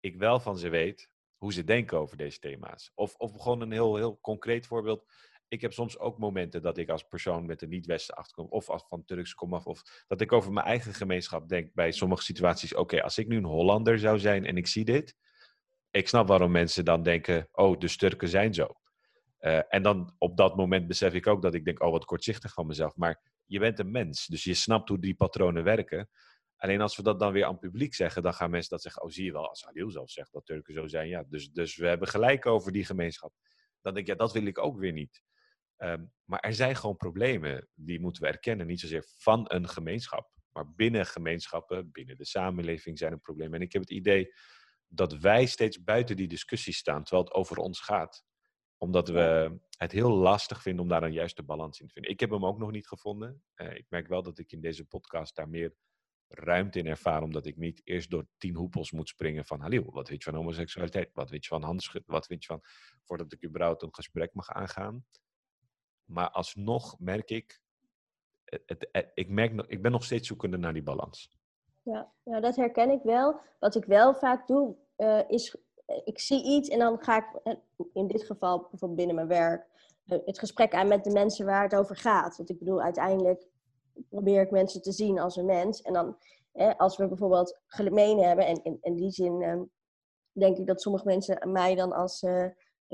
[0.00, 2.92] ik wel van ze weet hoe ze denken over deze thema's.
[2.94, 5.12] Of, of gewoon een heel, heel concreet voorbeeld.
[5.48, 8.84] Ik heb soms ook momenten dat ik als persoon met een niet-Westen achterkom, of als
[8.88, 12.74] van Turks kom af, of dat ik over mijn eigen gemeenschap denk bij sommige situaties.
[12.74, 15.16] Oké, als ik nu een Hollander zou zijn en ik zie dit,
[15.90, 18.66] ik snap waarom mensen dan denken, oh, de Turken zijn zo.
[19.40, 22.52] Uh, en dan op dat moment besef ik ook dat ik denk, oh wat kortzichtig
[22.52, 22.96] van mezelf.
[22.96, 26.08] Maar je bent een mens, dus je snapt hoe die patronen werken.
[26.56, 29.02] Alleen als we dat dan weer aan het publiek zeggen, dan gaan mensen dat zeggen.
[29.02, 31.08] Oh, zie je wel, als Halil zelf zegt dat Turken zo zijn.
[31.08, 33.32] Ja, dus, dus we hebben gelijk over die gemeenschap.
[33.80, 35.22] Dan denk ik, ja, dat wil ik ook weer niet.
[35.76, 38.66] Ehm, maar er zijn gewoon problemen, die moeten we erkennen.
[38.66, 43.54] Niet zozeer van een gemeenschap, maar binnen gemeenschappen, binnen de samenleving zijn er problemen.
[43.54, 44.34] En ik heb het idee
[44.88, 48.24] dat wij steeds buiten die discussie staan, terwijl het over ons gaat.
[48.78, 52.12] Omdat we het heel lastig vinden om daar een juiste balans in te vinden.
[52.12, 53.42] Ik heb hem ook nog niet gevonden.
[53.56, 55.74] Uh, ik merk wel dat ik in deze podcast daar meer
[56.28, 60.08] ruimte in ervaar, omdat ik niet eerst door tien hoepels moet springen van Halil, wat
[60.08, 61.10] weet je van homoseksualiteit?
[61.12, 62.06] Wat weet je van handschut?
[62.06, 62.60] Wat weet je van,
[63.04, 65.04] voordat ik überhaupt een gesprek mag aangaan?
[66.04, 67.60] Maar alsnog merk ik,
[68.44, 71.38] het, het, ik, merk, ik ben nog steeds zoekende naar die balans.
[71.82, 73.40] Ja, ja dat herken ik wel.
[73.58, 75.56] Wat ik wel vaak doe, uh, is
[76.04, 77.54] ik zie iets en dan ga ik, eh,
[77.92, 79.66] in dit geval bijvoorbeeld binnen mijn werk,
[80.06, 82.36] eh, het gesprek aan met de mensen waar het over gaat.
[82.36, 83.46] Want ik bedoel, uiteindelijk
[84.08, 85.82] probeer ik mensen te zien als een mens.
[85.82, 86.16] En dan,
[86.76, 89.62] als we bijvoorbeeld gemeen hebben, en in, in die zin ehm,
[90.32, 92.46] denk ik dat sommige mensen mij dan als uh,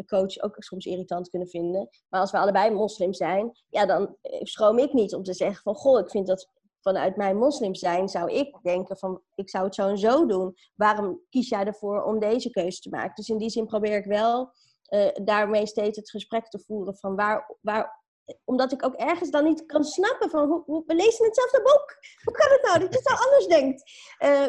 [0.07, 1.89] coach ook soms irritant kunnen vinden.
[2.09, 5.75] Maar als we allebei moslim zijn, ja, dan schroom ik niet om te zeggen van,
[5.75, 6.49] goh, ik vind dat
[6.85, 10.55] vanuit mijn moslim zijn zou ik denken van ik zou het zo en zo doen.
[10.75, 13.15] Waarom kies jij ervoor om deze keuze te maken?
[13.15, 14.53] Dus in die zin probeer ik wel
[14.89, 18.03] uh, daarmee steeds het gesprek te voeren van waar, waar
[18.45, 21.97] omdat ik ook ergens dan niet kan snappen van hoe, we lezen hetzelfde boek.
[22.25, 23.83] Hoe kan het nou dat je zo anders denkt?
[24.25, 24.47] Uh,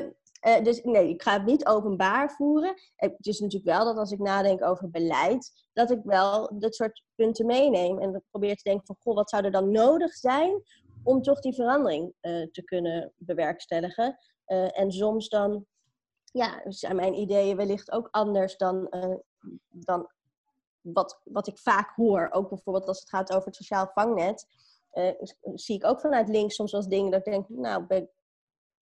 [0.48, 2.74] uh, dus nee, ik ga het niet openbaar voeren.
[2.96, 7.04] Het is natuurlijk wel dat als ik nadenk over beleid, dat ik wel dit soort
[7.16, 10.64] punten meeneem en probeer te denken van, goh, wat zou er dan nodig zijn
[11.06, 14.18] om toch die verandering uh, te kunnen bewerkstelligen.
[14.48, 15.66] Uh, en soms dan
[16.32, 19.16] ja, zijn mijn ideeën wellicht ook anders dan, uh,
[19.70, 20.10] dan
[20.82, 22.28] wat, wat ik vaak hoor.
[22.32, 24.48] Ook bijvoorbeeld als het gaat over het sociaal vangnet.
[25.54, 28.08] zie ik ook vanuit links soms als dingen dat ik denk, nou, ik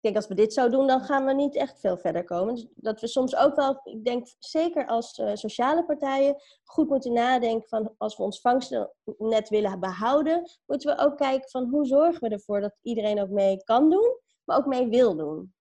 [0.01, 2.55] denk als we dit zo doen, dan gaan we niet echt veel verder komen.
[2.55, 7.13] Dus dat we soms ook wel, ik denk zeker als uh, sociale partijen, goed moeten
[7.13, 12.21] nadenken van als we ons vangstnet willen behouden, moeten we ook kijken van hoe zorgen
[12.21, 15.55] we ervoor dat iedereen ook mee kan doen, maar ook mee wil doen.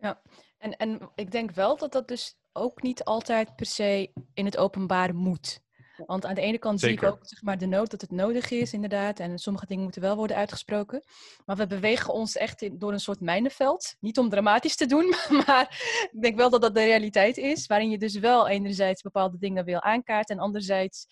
[0.00, 0.22] Ja,
[0.58, 4.56] en, en ik denk wel dat dat dus ook niet altijd per se in het
[4.56, 5.60] openbaar moet.
[5.96, 8.50] Want aan de ene kant zie ik ook zeg maar, de nood dat het nodig
[8.50, 9.18] is, inderdaad.
[9.18, 11.04] En sommige dingen moeten wel worden uitgesproken.
[11.46, 13.94] Maar we bewegen ons echt in, door een soort mijnenveld.
[14.00, 15.14] Niet om dramatisch te doen,
[15.46, 15.66] maar
[16.12, 17.66] ik denk wel dat dat de realiteit is.
[17.66, 20.36] Waarin je dus wel enerzijds bepaalde dingen wil aankaarten.
[20.36, 21.06] En anderzijds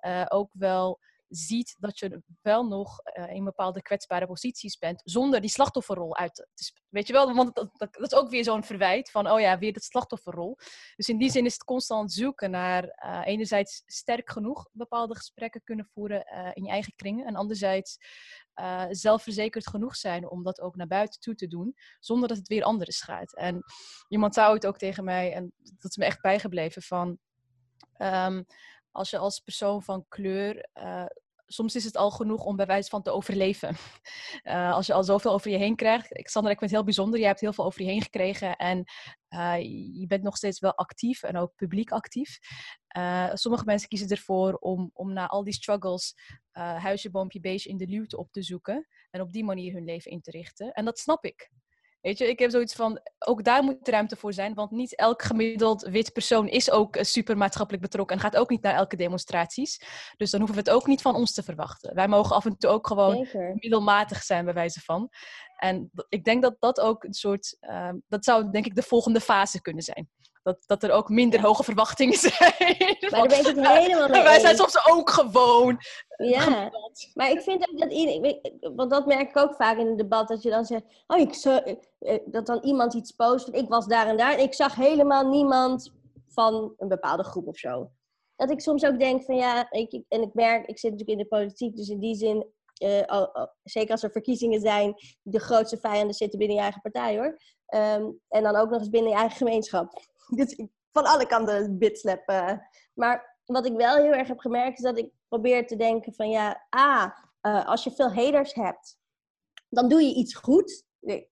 [0.00, 5.40] uh, ook wel ziet dat je wel nog uh, in bepaalde kwetsbare posities bent, zonder
[5.40, 6.46] die slachtofferrol uit te
[6.88, 9.72] Weet je wel, want dat, dat, is ook weer zo'n verwijt van, oh ja, weer
[9.72, 10.56] dat slachtofferrol.
[10.96, 15.62] Dus in die zin is het constant zoeken naar uh, enerzijds sterk genoeg bepaalde gesprekken
[15.64, 17.98] kunnen voeren uh, in je eigen kringen, en anderzijds
[18.90, 22.62] zelfverzekerd genoeg zijn om dat ook naar buiten toe te doen, zonder dat het weer
[22.62, 23.36] anders gaat.
[23.36, 23.62] En
[24.08, 27.18] iemand zou het ook tegen mij, en dat is me echt bijgebleven, van...
[27.98, 28.46] Um,
[28.90, 30.68] als je als persoon van kleur.
[30.74, 31.04] Uh,
[31.46, 33.76] soms is het al genoeg om bij wijze van te overleven.
[34.42, 36.08] Uh, als je al zoveel over je heen krijgt.
[36.12, 37.20] Sandra, ik vind het heel bijzonder.
[37.20, 38.56] Je hebt heel veel over je heen gekregen.
[38.56, 38.84] En
[39.34, 39.62] uh,
[40.00, 42.38] je bent nog steeds wel actief en ook publiek actief.
[43.32, 46.14] sommige mensen kiezen ervoor om, om na al die struggles
[46.52, 48.86] huisje, boompje, beestje in de luwte op te zoeken.
[49.10, 50.72] En op die manier hun leven in te richten.
[50.72, 51.50] En dat snap ik.
[52.00, 55.22] Weet je, ik heb zoiets van, ook daar moet ruimte voor zijn, want niet elk
[55.22, 58.96] gemiddeld wit persoon is ook eh, super maatschappelijk betrokken en gaat ook niet naar elke
[58.96, 59.80] demonstraties.
[60.16, 61.94] Dus dan hoeven we het ook niet van ons te verwachten.
[61.94, 63.52] Wij mogen af en toe ook gewoon Zeker.
[63.54, 65.08] middelmatig zijn, bij wijze van.
[65.56, 69.20] En ik denk dat dat ook een soort, uh, dat zou denk ik de volgende
[69.20, 70.08] fase kunnen zijn.
[70.42, 72.54] Dat, dat er ook minder hoge verwachtingen zijn.
[73.00, 75.78] Maar daar ben ik helemaal mee Wij zijn soms ook gewoon.
[76.16, 76.70] Ja,
[77.14, 78.40] maar ik vind ook dat iedereen,
[78.76, 81.34] want dat merk ik ook vaak in het debat, dat je dan zegt, oh, ik
[81.34, 84.54] zo, eh, eh, dat dan iemand iets post, ik was daar en daar, en ik
[84.54, 85.92] zag helemaal niemand
[86.28, 87.90] van een bepaalde groep of zo.
[88.36, 91.24] Dat ik soms ook denk van ja, ik, en ik merk, ik zit natuurlijk in
[91.24, 92.46] de politiek, dus in die zin
[92.78, 93.24] uh,
[93.62, 97.38] zeker als er verkiezingen zijn, de grootste vijanden zitten binnen je eigen partij hoor.
[97.74, 100.02] Um, en dan ook nog eens binnen je eigen gemeenschap.
[100.36, 100.56] Dus
[100.92, 102.30] van alle kanten bitslap.
[102.30, 102.52] Uh.
[102.94, 106.30] Maar wat ik wel heel erg heb gemerkt is dat ik probeer te denken van
[106.30, 107.10] ja, ah,
[107.42, 108.98] uh, als je veel haters hebt,
[109.68, 110.86] dan doe je iets goed.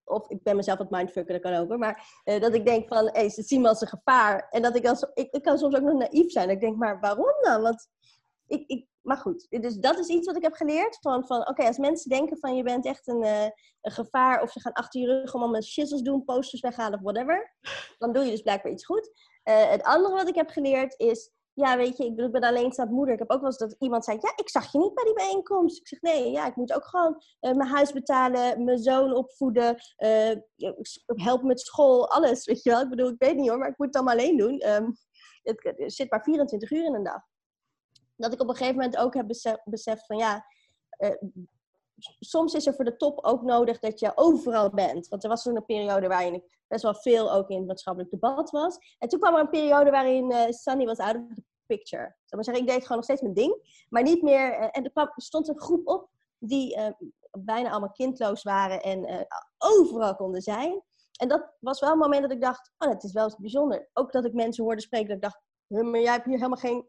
[0.05, 1.79] Of ik ben mezelf wat mindfucken, dat kan ook.
[1.79, 4.49] Maar uh, dat ik denk van, hey, ze zien me als een gevaar.
[4.51, 6.51] En dat ik als, ik, ik kan soms ook nog naïef zijn.
[6.51, 7.63] Ik denk, maar waarom dan?
[7.63, 7.89] Want
[8.47, 10.99] ik, ik, maar goed, dus dat is iets wat ik heb geleerd.
[11.01, 14.43] Van, van oké, als mensen denken van je bent echt een, een gevaar.
[14.43, 17.55] Of ze gaan achter je rug om allemaal shizzles doen, posters weghalen of whatever.
[17.99, 19.11] Dan doe je dus blijkbaar iets goed.
[19.45, 23.15] Uh, het andere wat ik heb geleerd is ja, weet je, ik, ben alleenstaand moeder.
[23.15, 25.15] Ik heb ook wel eens dat iemand zei, ja, ik zag je niet bij die
[25.15, 25.79] bijeenkomst.
[25.79, 29.77] Ik zeg, nee, ja, ik moet ook gewoon eh, mijn huis betalen, mijn zoon opvoeden,
[29.99, 30.35] uh,
[31.07, 32.81] helpen met school, alles, weet je wel.
[32.81, 34.69] Ik bedoel, ik weet niet hoor, maar ik moet het allemaal alleen doen.
[34.69, 34.97] Um,
[35.43, 37.21] het, zit maar 24 uur in een dag.
[38.17, 39.27] Dat ik op een gegeven moment ook heb
[39.65, 40.47] beseft van, ja,
[42.19, 45.09] soms is er voor de top ook nodig dat je overal bent.
[45.09, 48.13] Want er was toen een periode waarin ik best wel veel ook in het maatschappelijk
[48.13, 48.79] debat was.
[48.99, 52.03] En toen kwam er een periode waarin uh, Sunny was out of the picture.
[52.25, 53.85] Zal maar zeggen, ik deed gewoon nog steeds mijn ding.
[53.89, 54.61] Maar niet meer...
[54.61, 56.89] Uh, en er stond een groep op die uh,
[57.39, 59.27] bijna allemaal kindloos waren en
[59.59, 60.83] overal konden zijn.
[61.17, 63.89] En dat was wel een moment dat ik dacht, oh, het is wel bijzonder.
[63.93, 65.41] Ook dat ik mensen hoorde spreken dat ik dacht,
[65.85, 66.89] maar jij hebt hier helemaal geen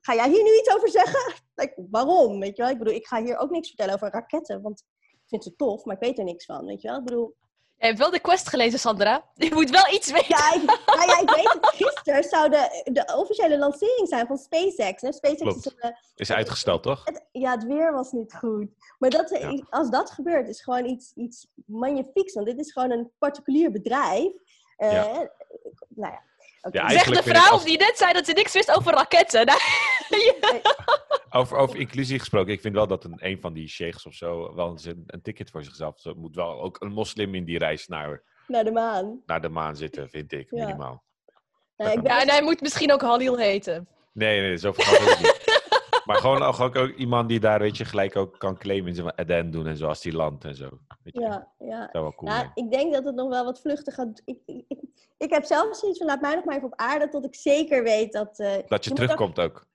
[0.00, 1.34] ga jij hier nu iets over zeggen?
[1.54, 2.40] Like, waarom?
[2.40, 2.72] Weet je wel?
[2.72, 5.84] Ik bedoel, ik ga hier ook niks vertellen over raketten, want ik vind ze tof,
[5.84, 6.66] maar ik weet er niks van.
[6.66, 6.98] Weet je wel?
[6.98, 7.36] Ik bedoel.
[7.78, 9.24] Je hebt wel de quest gelezen, Sandra.
[9.34, 10.28] Je moet wel iets weten.
[10.28, 11.66] Ja, ik, nou ja, ik weet het.
[11.66, 15.02] Gisteren zou de, de officiële lancering zijn van SpaceX.
[15.02, 15.12] Hè?
[15.12, 17.04] SpaceX is, een, is uitgesteld, toch?
[17.04, 18.68] Het, ja, het weer was niet goed.
[18.98, 22.34] Maar dat, als dat gebeurt, is gewoon iets, iets magnifieks.
[22.34, 24.32] Want dit is gewoon een particulier bedrijf.
[24.78, 25.30] Uh, ja.
[25.88, 26.22] Nou ja,
[26.70, 29.48] ja, Zegt de vrouw die net zei dat ze niks wist over raketten.
[31.30, 34.54] over, over inclusie gesproken, ik vind wel dat een, een van die sheikhs of zo
[34.54, 37.86] wel een, een ticket voor zichzelf zo, moet wel ook een moslim in die reis
[37.86, 39.22] naar, naar de maan.
[39.26, 41.06] Naar de maan zitten, vind ik, minimaal.
[41.76, 43.88] Ik ja en hij moet misschien ook Halil heten.
[44.12, 45.37] Nee, nee, zo gaat het niet.
[46.08, 49.12] Maar gewoon ook, ook, ook, iemand die daar, weet je, gelijk ook kan claimen en
[49.16, 50.68] Eden doen en zo, als die landt en zo.
[51.02, 51.20] Weet je.
[51.20, 51.80] Ja, ja.
[51.92, 54.22] Dat wel cool ja, ik denk dat het nog wel wat vluchtig gaat.
[54.24, 54.80] Ik, ik,
[55.18, 57.82] ik, heb zelf zoiets van, laat mij nog maar even op aarde tot ik zeker
[57.82, 58.38] weet dat...
[58.38, 59.66] Uh, dat je, terugkomt ook,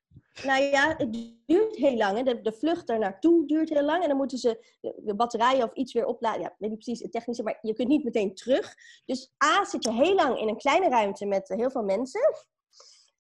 [0.44, 1.14] Nou ja, het
[1.46, 2.18] duurt heel lang.
[2.18, 2.24] Hè.
[2.24, 4.02] De, de vlucht er naartoe duurt heel lang.
[4.02, 6.42] En dan moeten ze de, batterijen of iets weer opladen.
[6.42, 8.76] Ja, weet niet precies het technische, maar je kunt niet meteen terug.
[9.06, 12.36] Dus A, zit je heel lang in een kleine ruimte met heel veel mensen.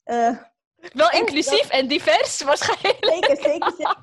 [0.06, 0.38] Uh,
[0.94, 3.06] wel inclusief en divers waarschijnlijk.
[3.06, 3.98] Zeker, zeker, zeker.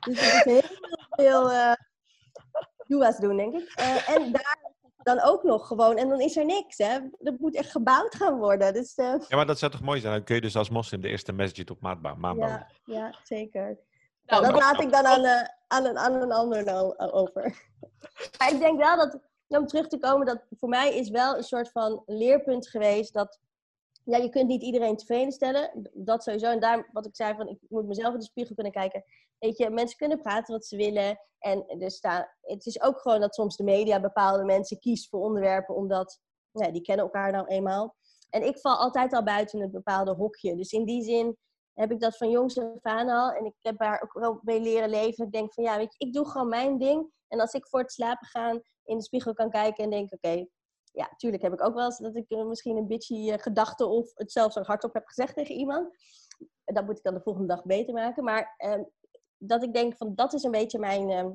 [0.00, 0.62] Dus er is heel
[1.10, 3.74] veel uh, doen, denk ik.
[3.80, 4.68] Uh, en daar
[5.02, 5.96] dan ook nog gewoon.
[5.96, 6.98] En dan is er niks, hè.
[7.18, 8.72] Dat moet echt gebouwd gaan worden.
[8.72, 9.14] Dus, uh...
[9.28, 10.12] Ja, maar dat zou toch mooi zijn?
[10.12, 12.48] Dan kun je dus als moslim de eerste masjid op maat bouwen.
[12.48, 13.78] Ja, ja, zeker.
[14.24, 17.42] Nou, dat laat ik dan aan, uh, aan, een, aan een ander nou over.
[18.38, 21.42] maar ik denk wel dat, om terug te komen, dat voor mij is wel een
[21.42, 23.38] soort van leerpunt geweest dat
[24.10, 25.90] ja, je kunt niet iedereen tevreden stellen.
[25.92, 26.46] Dat sowieso.
[26.46, 29.04] En daar, wat ik zei, van ik moet mezelf in de spiegel kunnen kijken.
[29.38, 31.20] Weet je, mensen kunnen praten wat ze willen.
[31.38, 35.20] En er staan, het is ook gewoon dat soms de media bepaalde mensen kiest voor
[35.20, 37.96] onderwerpen, omdat ja, die kennen elkaar nou eenmaal.
[38.30, 40.56] En ik val altijd al buiten een bepaalde hokje.
[40.56, 41.36] Dus in die zin
[41.74, 43.30] heb ik dat van jongs af aan al.
[43.30, 45.24] En ik heb daar ook wel mee leren leven.
[45.24, 47.12] Ik denk van ja, weet je, ik doe gewoon mijn ding.
[47.28, 50.46] En als ik voor het slapen gaan in de spiegel kan kijken en denk, oké,
[50.92, 53.86] ja, tuurlijk heb ik ook wel eens dat ik uh, misschien een bitchy uh, gedachte
[53.86, 55.96] of het zelfs zo hardop heb gezegd tegen iemand.
[56.64, 58.24] Dat moet ik dan de volgende dag beter maken.
[58.24, 58.84] Maar uh,
[59.38, 61.30] dat ik denk van dat is een beetje mijn, ehm,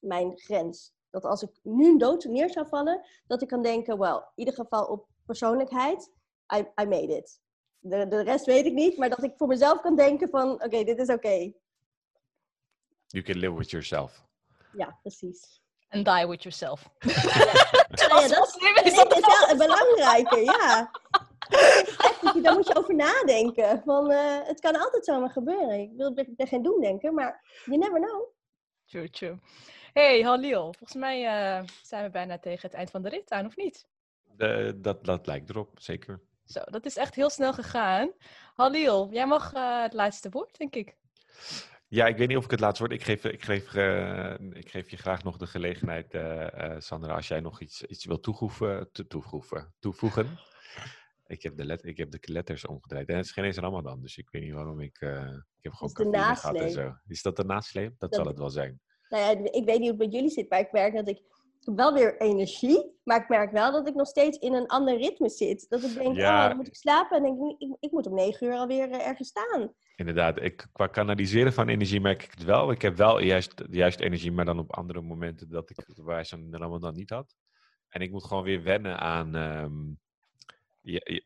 [0.00, 0.92] mijn grens.
[1.10, 4.54] Dat als ik nu dood neer zou vallen, dat ik kan denken, well, in ieder
[4.54, 6.12] geval op persoonlijkheid,
[6.54, 7.40] I, I made it.
[7.78, 10.84] De, de rest weet ik niet, maar dat ik voor mezelf kan denken van, oké,
[10.84, 11.14] dit is oké.
[11.14, 11.56] Okay.
[13.06, 14.28] You can live with yourself.
[14.72, 15.59] Ja, precies.
[15.90, 16.88] And die with yourself.
[17.90, 20.90] Ja, dat, is, wel het belangrijke, ja.
[22.42, 23.82] Daar moet je over nadenken.
[23.84, 25.80] Van, uh, het kan altijd zomaar gebeuren.
[25.80, 28.28] Ik, wil, ik ben geen doemdenker, maar you never know.
[28.86, 29.38] True, true.
[29.92, 30.62] Hey, Halil.
[30.62, 33.86] Volgens mij uh, zijn we bijna tegen het eind van de rit aan, of niet?
[34.36, 36.20] De, dat, dat lijkt erop, zeker.
[36.44, 38.10] Zo, dat is echt heel snel gegaan.
[38.54, 40.96] Halil, jij mag uh, het laatste woord, denk ik.
[41.92, 43.00] Ja, ik weet niet of ik het laatste woord.
[43.00, 47.14] Ik geef, ik geef, uh, ik geef je graag nog de gelegenheid, uh, uh, Sandra,
[47.14, 50.38] als jij nog iets, iets wil toevoegen, toevoegen, toevoegen.
[51.26, 53.08] Ik heb, de let, ik heb de letters omgedraaid.
[53.08, 55.00] En het is geen eens Ramadan, dus ik weet niet waarom ik...
[55.00, 56.94] ik heb gewoon cafeïne gehad en zo.
[57.06, 57.98] Is dat de nasleep?
[57.98, 58.80] Dat, dat zal het wel zijn.
[59.08, 61.22] Nou ja, ik weet niet hoe het bij jullie zit, maar ik merk dat ik
[61.64, 65.28] wel weer energie, maar ik merk wel dat ik nog steeds in een ander ritme
[65.28, 65.66] zit.
[65.68, 66.42] Dat ik denk, ja.
[66.42, 69.06] oh, dan moet ik slapen en denk ik, ik, moet om negen uur alweer uh,
[69.06, 69.74] ergens staan.
[69.96, 72.70] Inderdaad, ik, qua kanaliseren van energie merk ik het wel.
[72.70, 76.48] Ik heb wel juist, juist energie, maar dan op andere momenten dat ik waar ze
[76.80, 77.34] dan niet had.
[77.88, 79.98] En ik moet gewoon weer wennen aan, um,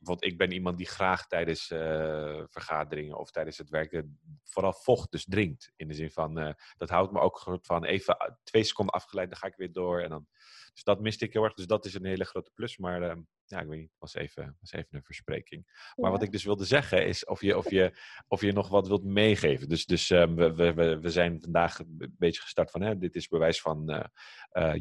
[0.00, 5.10] want ik ben iemand die graag tijdens uh, vergaderingen of tijdens het werken vooral vocht
[5.10, 5.72] dus drinkt.
[5.76, 9.38] In de zin van, uh, dat houdt me ook van even twee seconden afgeleid, dan
[9.38, 10.00] ga ik weer door.
[10.00, 10.26] En dan,
[10.74, 11.54] dus dat miste ik heel erg.
[11.54, 12.78] Dus dat is een hele grote plus.
[12.78, 15.92] Maar uh, ja, ik weet niet, was even, was even een verspreking.
[15.96, 17.92] Maar wat ik dus wilde zeggen is of je, of je,
[18.28, 19.68] of je nog wat wilt meegeven.
[19.68, 23.28] Dus, dus um, we, we, we zijn vandaag een beetje gestart van, hè, dit is
[23.28, 24.10] bewijs van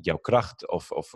[0.01, 0.67] jouw kracht.
[0.67, 1.11] Of, of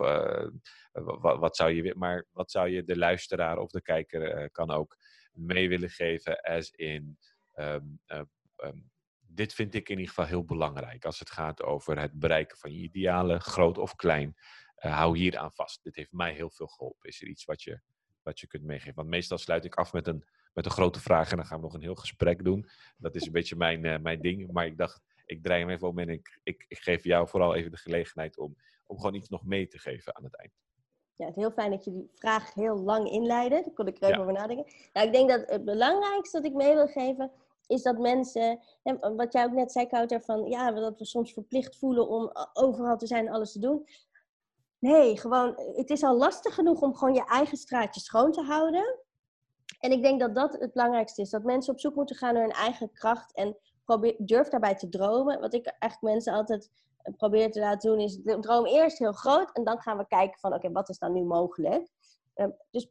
[0.92, 4.96] wat, wat, zou je, maar wat zou je de luisteraar of de kijker kan ook
[5.38, 7.18] mee willen geven, as in,
[7.52, 8.20] ehm, eh,
[8.56, 8.78] ehm,
[9.18, 12.72] dit vind ik in ieder geval heel belangrijk als het gaat over het bereiken van
[12.72, 14.34] je idealen, groot of klein.
[14.80, 15.82] Uh, hou hier aan vast.
[15.82, 17.08] Dit heeft mij heel veel geholpen.
[17.08, 17.80] Is er iets wat je,
[18.22, 18.94] wat je kunt meegeven?
[18.94, 21.64] Want meestal sluit ik af met een, met een grote vraag en dan gaan we
[21.64, 22.68] nog een heel gesprek doen.
[22.96, 24.52] Dat is een beetje mijn, uh, mijn ding.
[24.52, 27.54] Maar ik dacht, ik draai hem even om en ik, ik, ik geef jou vooral
[27.54, 28.56] even de gelegenheid om,
[28.86, 30.52] om gewoon iets nog mee te geven aan het eind.
[31.14, 33.62] Ja, het is heel fijn dat je die vraag heel lang inleidde.
[33.64, 34.20] Daar kon ik er even ja.
[34.20, 34.72] over nadenken.
[34.92, 37.30] Nou, ik denk dat het belangrijkste dat ik mee wil geven,
[37.66, 38.60] is dat mensen,
[39.16, 42.96] wat jij ook net zei, Kouter, van ja, dat we soms verplicht voelen om overal
[42.96, 43.86] te zijn en alles te doen.
[44.78, 48.98] Nee, gewoon, het is al lastig genoeg om gewoon je eigen straatje schoon te houden.
[49.78, 51.30] En ik denk dat dat het belangrijkste is.
[51.30, 54.88] Dat mensen op zoek moeten gaan naar hun eigen kracht en probeer, durf daarbij te
[54.88, 55.40] dromen.
[55.40, 56.70] Wat ik eigenlijk mensen altijd
[57.16, 60.54] probeer te laten doen, is droom eerst heel groot en dan gaan we kijken van
[60.54, 61.88] oké, wat is dan nu mogelijk?
[62.34, 62.88] Um, dus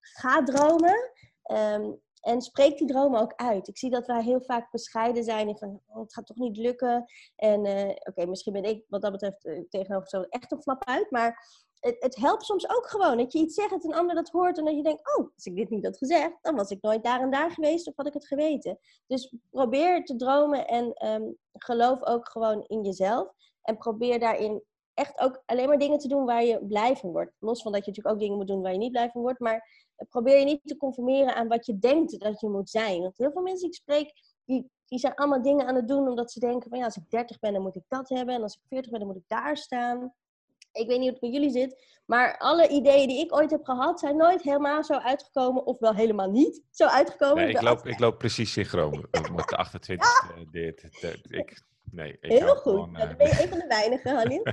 [0.00, 1.10] ga dromen
[1.50, 3.68] um, en spreek die dromen ook uit.
[3.68, 6.56] Ik zie dat wij heel vaak bescheiden zijn en van oh, het gaat toch niet
[6.56, 7.04] lukken.
[7.36, 10.84] En uh, oké, misschien ben ik wat dat betreft uh, tegenover zo echt een flap
[10.84, 14.14] uit, maar het, het, helpt soms ook gewoon dat je iets zegt dat een ander
[14.14, 16.70] dat hoort en dat je denkt, oh, als ik dit niet had gezegd, dan was
[16.70, 18.78] ik nooit daar en daar geweest of had ik het geweten.
[19.06, 23.28] Dus probeer te dromen en um, geloof ook gewoon in jezelf.
[23.62, 24.62] En probeer daarin
[24.94, 27.32] echt ook alleen maar dingen te doen waar je blij van wordt.
[27.38, 29.40] Los van dat je natuurlijk ook dingen moet doen waar je niet blij van wordt.
[29.40, 33.00] Maar probeer je niet te conformeren aan wat je denkt dat je moet zijn.
[33.00, 34.12] Want heel veel mensen die ik spreek,
[34.44, 37.10] die, die zijn allemaal dingen aan het doen omdat ze denken van ja, als ik
[37.10, 38.34] 30 ben, dan moet ik dat hebben.
[38.34, 40.14] En als ik 40 ben, dan moet ik daar staan.
[40.72, 43.64] Ik weet niet hoe het bij jullie zit, maar alle ideeën die ik ooit heb
[43.64, 47.44] gehad, zijn nooit helemaal zo uitgekomen, of wel helemaal niet zo uitgekomen.
[47.44, 50.44] Nee, ik, loop, ik loop precies synchroon met de 28 ja.
[50.50, 50.82] dit.
[51.28, 52.60] Ik, nee, ik Heel goed.
[52.60, 53.00] Gewoon, uh...
[53.00, 54.42] dan ben je een van de weinigen, Halil.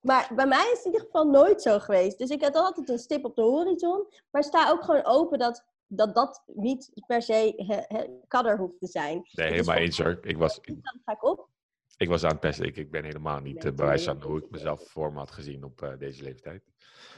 [0.00, 2.18] maar bij mij is het in ieder geval nooit zo geweest.
[2.18, 5.64] Dus ik had altijd een stip op de horizon, maar sta ook gewoon open dat
[5.92, 9.28] dat, dat niet per se kadder hoeft te zijn.
[9.32, 10.18] Nee, helemaal eens hoor.
[10.22, 11.48] Ik was, dan ga ik op.
[11.96, 12.66] Ik was aan het pesten.
[12.66, 15.64] Ik, ik ben helemaal niet nee, bewijs aan hoe ik mezelf voor me had gezien
[15.64, 16.62] op uh, deze leeftijd.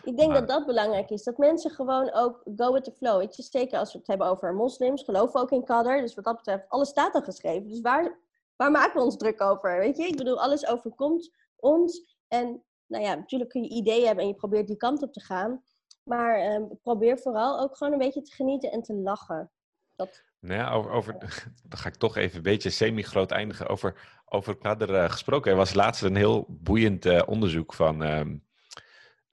[0.05, 0.39] Ik denk maar...
[0.39, 1.23] dat dat belangrijk is.
[1.23, 3.19] Dat mensen gewoon ook go with the flow.
[3.19, 6.01] Weet je, zeker als we het hebben over moslims, geloven ook in kader.
[6.01, 7.69] Dus wat dat betreft, alles staat al geschreven.
[7.69, 8.19] Dus waar,
[8.57, 9.79] waar maken we ons druk over?
[9.79, 12.17] Weet je, ik bedoel, alles overkomt ons.
[12.29, 12.63] En
[12.93, 15.63] nou ja, natuurlijk kun je ideeën hebben en je probeert die kant op te gaan.
[16.03, 19.51] Maar um, probeer vooral ook gewoon een beetje te genieten en te lachen.
[19.97, 20.25] Dat...
[20.41, 21.19] Nou ja, over, over,
[21.69, 23.69] dan ga ik toch even een beetje semi-groot eindigen.
[23.69, 25.51] Over, over kader uh, gesproken.
[25.51, 28.03] Er was laatst een heel boeiend uh, onderzoek van.
[28.03, 28.45] Um,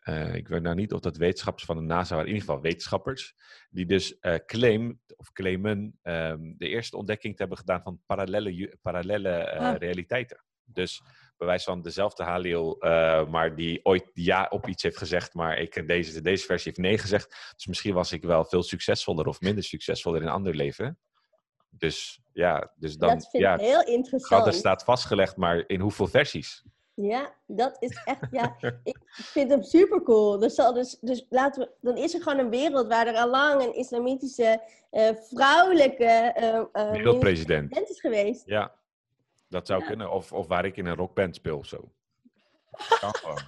[0.03, 2.63] uh, ik weet nou niet of dat wetenschappers van de NASA waren, in ieder geval
[2.63, 3.35] wetenschappers.
[3.69, 9.57] Die dus claim, of claimen um, de eerste ontdekking te hebben gedaan van parallele, parallele
[9.57, 9.75] ah.
[9.77, 10.43] realiteiten.
[10.63, 11.01] Dus
[11.39, 15.87] bewijs van dezelfde Halil, uh, maar die ooit ja op iets heeft gezegd, maar ik,
[15.87, 17.53] deze, deze versie heeft nee gezegd.
[17.55, 20.97] Dus misschien was ik wel veel succesvoller of minder succesvoller in een ander leven.
[21.69, 23.09] Dus ja, dus dan.
[23.09, 24.45] Dat vind ja, ik heel interessant.
[24.45, 26.63] Er staat vastgelegd, maar in hoeveel versies?
[26.93, 30.39] Ja, dat is echt, ja, ik vind hem super cool.
[30.39, 33.61] Dus, dus, dus laten we, dan is er gewoon een wereld waar er al lang
[33.61, 34.61] een islamitische
[34.91, 36.35] uh, vrouwelijke
[36.73, 38.43] uh, wereldpresident is geweest.
[38.45, 38.78] Ja,
[39.49, 39.87] dat zou ja.
[39.87, 40.11] kunnen.
[40.11, 41.91] Of, of waar ik in een rockband speel of zo.
[42.99, 43.41] Kan gewoon.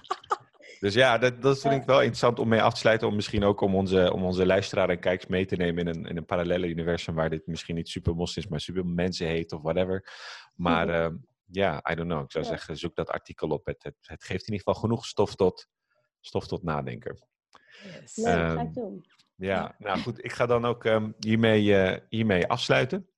[0.80, 3.08] Dus ja, dat, dat vind ik wel interessant om mee af te sluiten.
[3.08, 6.06] Om misschien ook om onze, om onze luisteraar en kijkers mee te nemen in een,
[6.06, 7.14] in een parallele universum.
[7.14, 10.12] Waar dit misschien niet super is, maar super mensen heet of whatever.
[10.54, 11.14] Maar ja, uh,
[11.46, 12.22] yeah, I don't know.
[12.22, 12.50] Ik zou ja.
[12.50, 13.66] zeggen, zoek dat artikel op.
[13.66, 15.68] Het, het, het, geeft in ieder geval genoeg stof tot,
[16.20, 17.26] stof tot nadenken.
[17.82, 18.16] Yes.
[18.16, 19.04] Um, ga ik doen.
[19.36, 20.24] Ja, nou goed.
[20.24, 23.08] Ik ga dan ook um, hiermee, uh, hiermee afsluiten.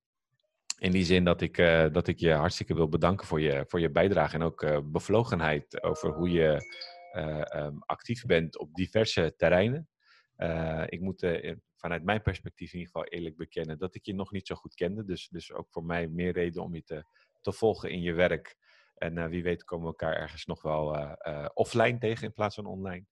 [0.78, 3.80] In die zin dat ik, uh, dat ik je hartstikke wil bedanken voor je, voor
[3.80, 6.58] je bijdrage en ook uh, bevlogenheid over hoe je
[7.16, 9.88] uh, um, actief bent op diverse terreinen.
[10.86, 11.26] ik moet
[11.76, 14.74] vanuit mijn perspectief in ieder geval eerlijk bekennen dat ik je nog niet zo goed
[14.74, 15.04] kende.
[15.04, 17.04] Dus, dus ook voor mij meer reden om je te,
[17.40, 18.56] te volgen in je werk.
[18.94, 21.16] En wie weet komen we elkaar ergens nog wel
[21.54, 23.04] offline tegen in plaats van online.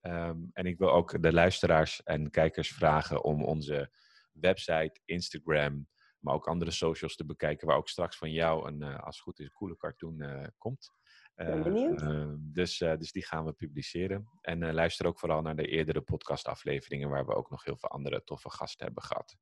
[0.00, 3.90] Um, en ik wil ook de luisteraars en kijkers vragen om onze
[4.32, 5.88] website, Instagram,
[6.22, 9.24] maar ook andere socials te bekijken, waar ook straks van jou een, uh, als het
[9.24, 10.90] goed is, een coole cartoon uh, komt.
[11.34, 12.02] Ben benieuwd.
[12.02, 14.28] Uh, dus, dus die gaan we publiceren.
[14.40, 18.24] En luister ook vooral naar de eerdere podcastafleveringen, waar we ook nog heel veel andere
[18.24, 19.36] toffe gasten hebben gehad.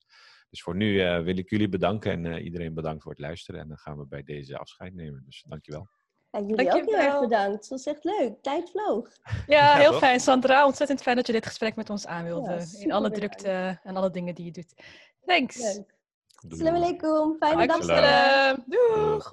[0.51, 3.61] Dus voor nu wil ik jullie bedanken en iedereen bedankt voor het luisteren.
[3.61, 5.22] En dan gaan we bij deze afscheid nemen.
[5.24, 5.89] Dus dankjewel.
[6.31, 6.95] En jullie Dankjewel.
[6.95, 7.55] ook heel erg bedankt.
[7.55, 8.43] Het was echt leuk.
[8.43, 9.09] Tijd vloog.
[9.47, 10.20] Ja, heel fijn.
[10.20, 12.51] Sandra, ontzettend fijn dat je dit gesprek met ons aan wilde.
[12.51, 14.74] Ja, in alle drukte en alle dingen die je doet.
[15.24, 15.57] Thanks.
[15.57, 15.99] Leuk.
[16.49, 17.36] Assalamu alaikum.
[17.36, 18.57] Fijne dag.
[18.72, 19.24] Doeg.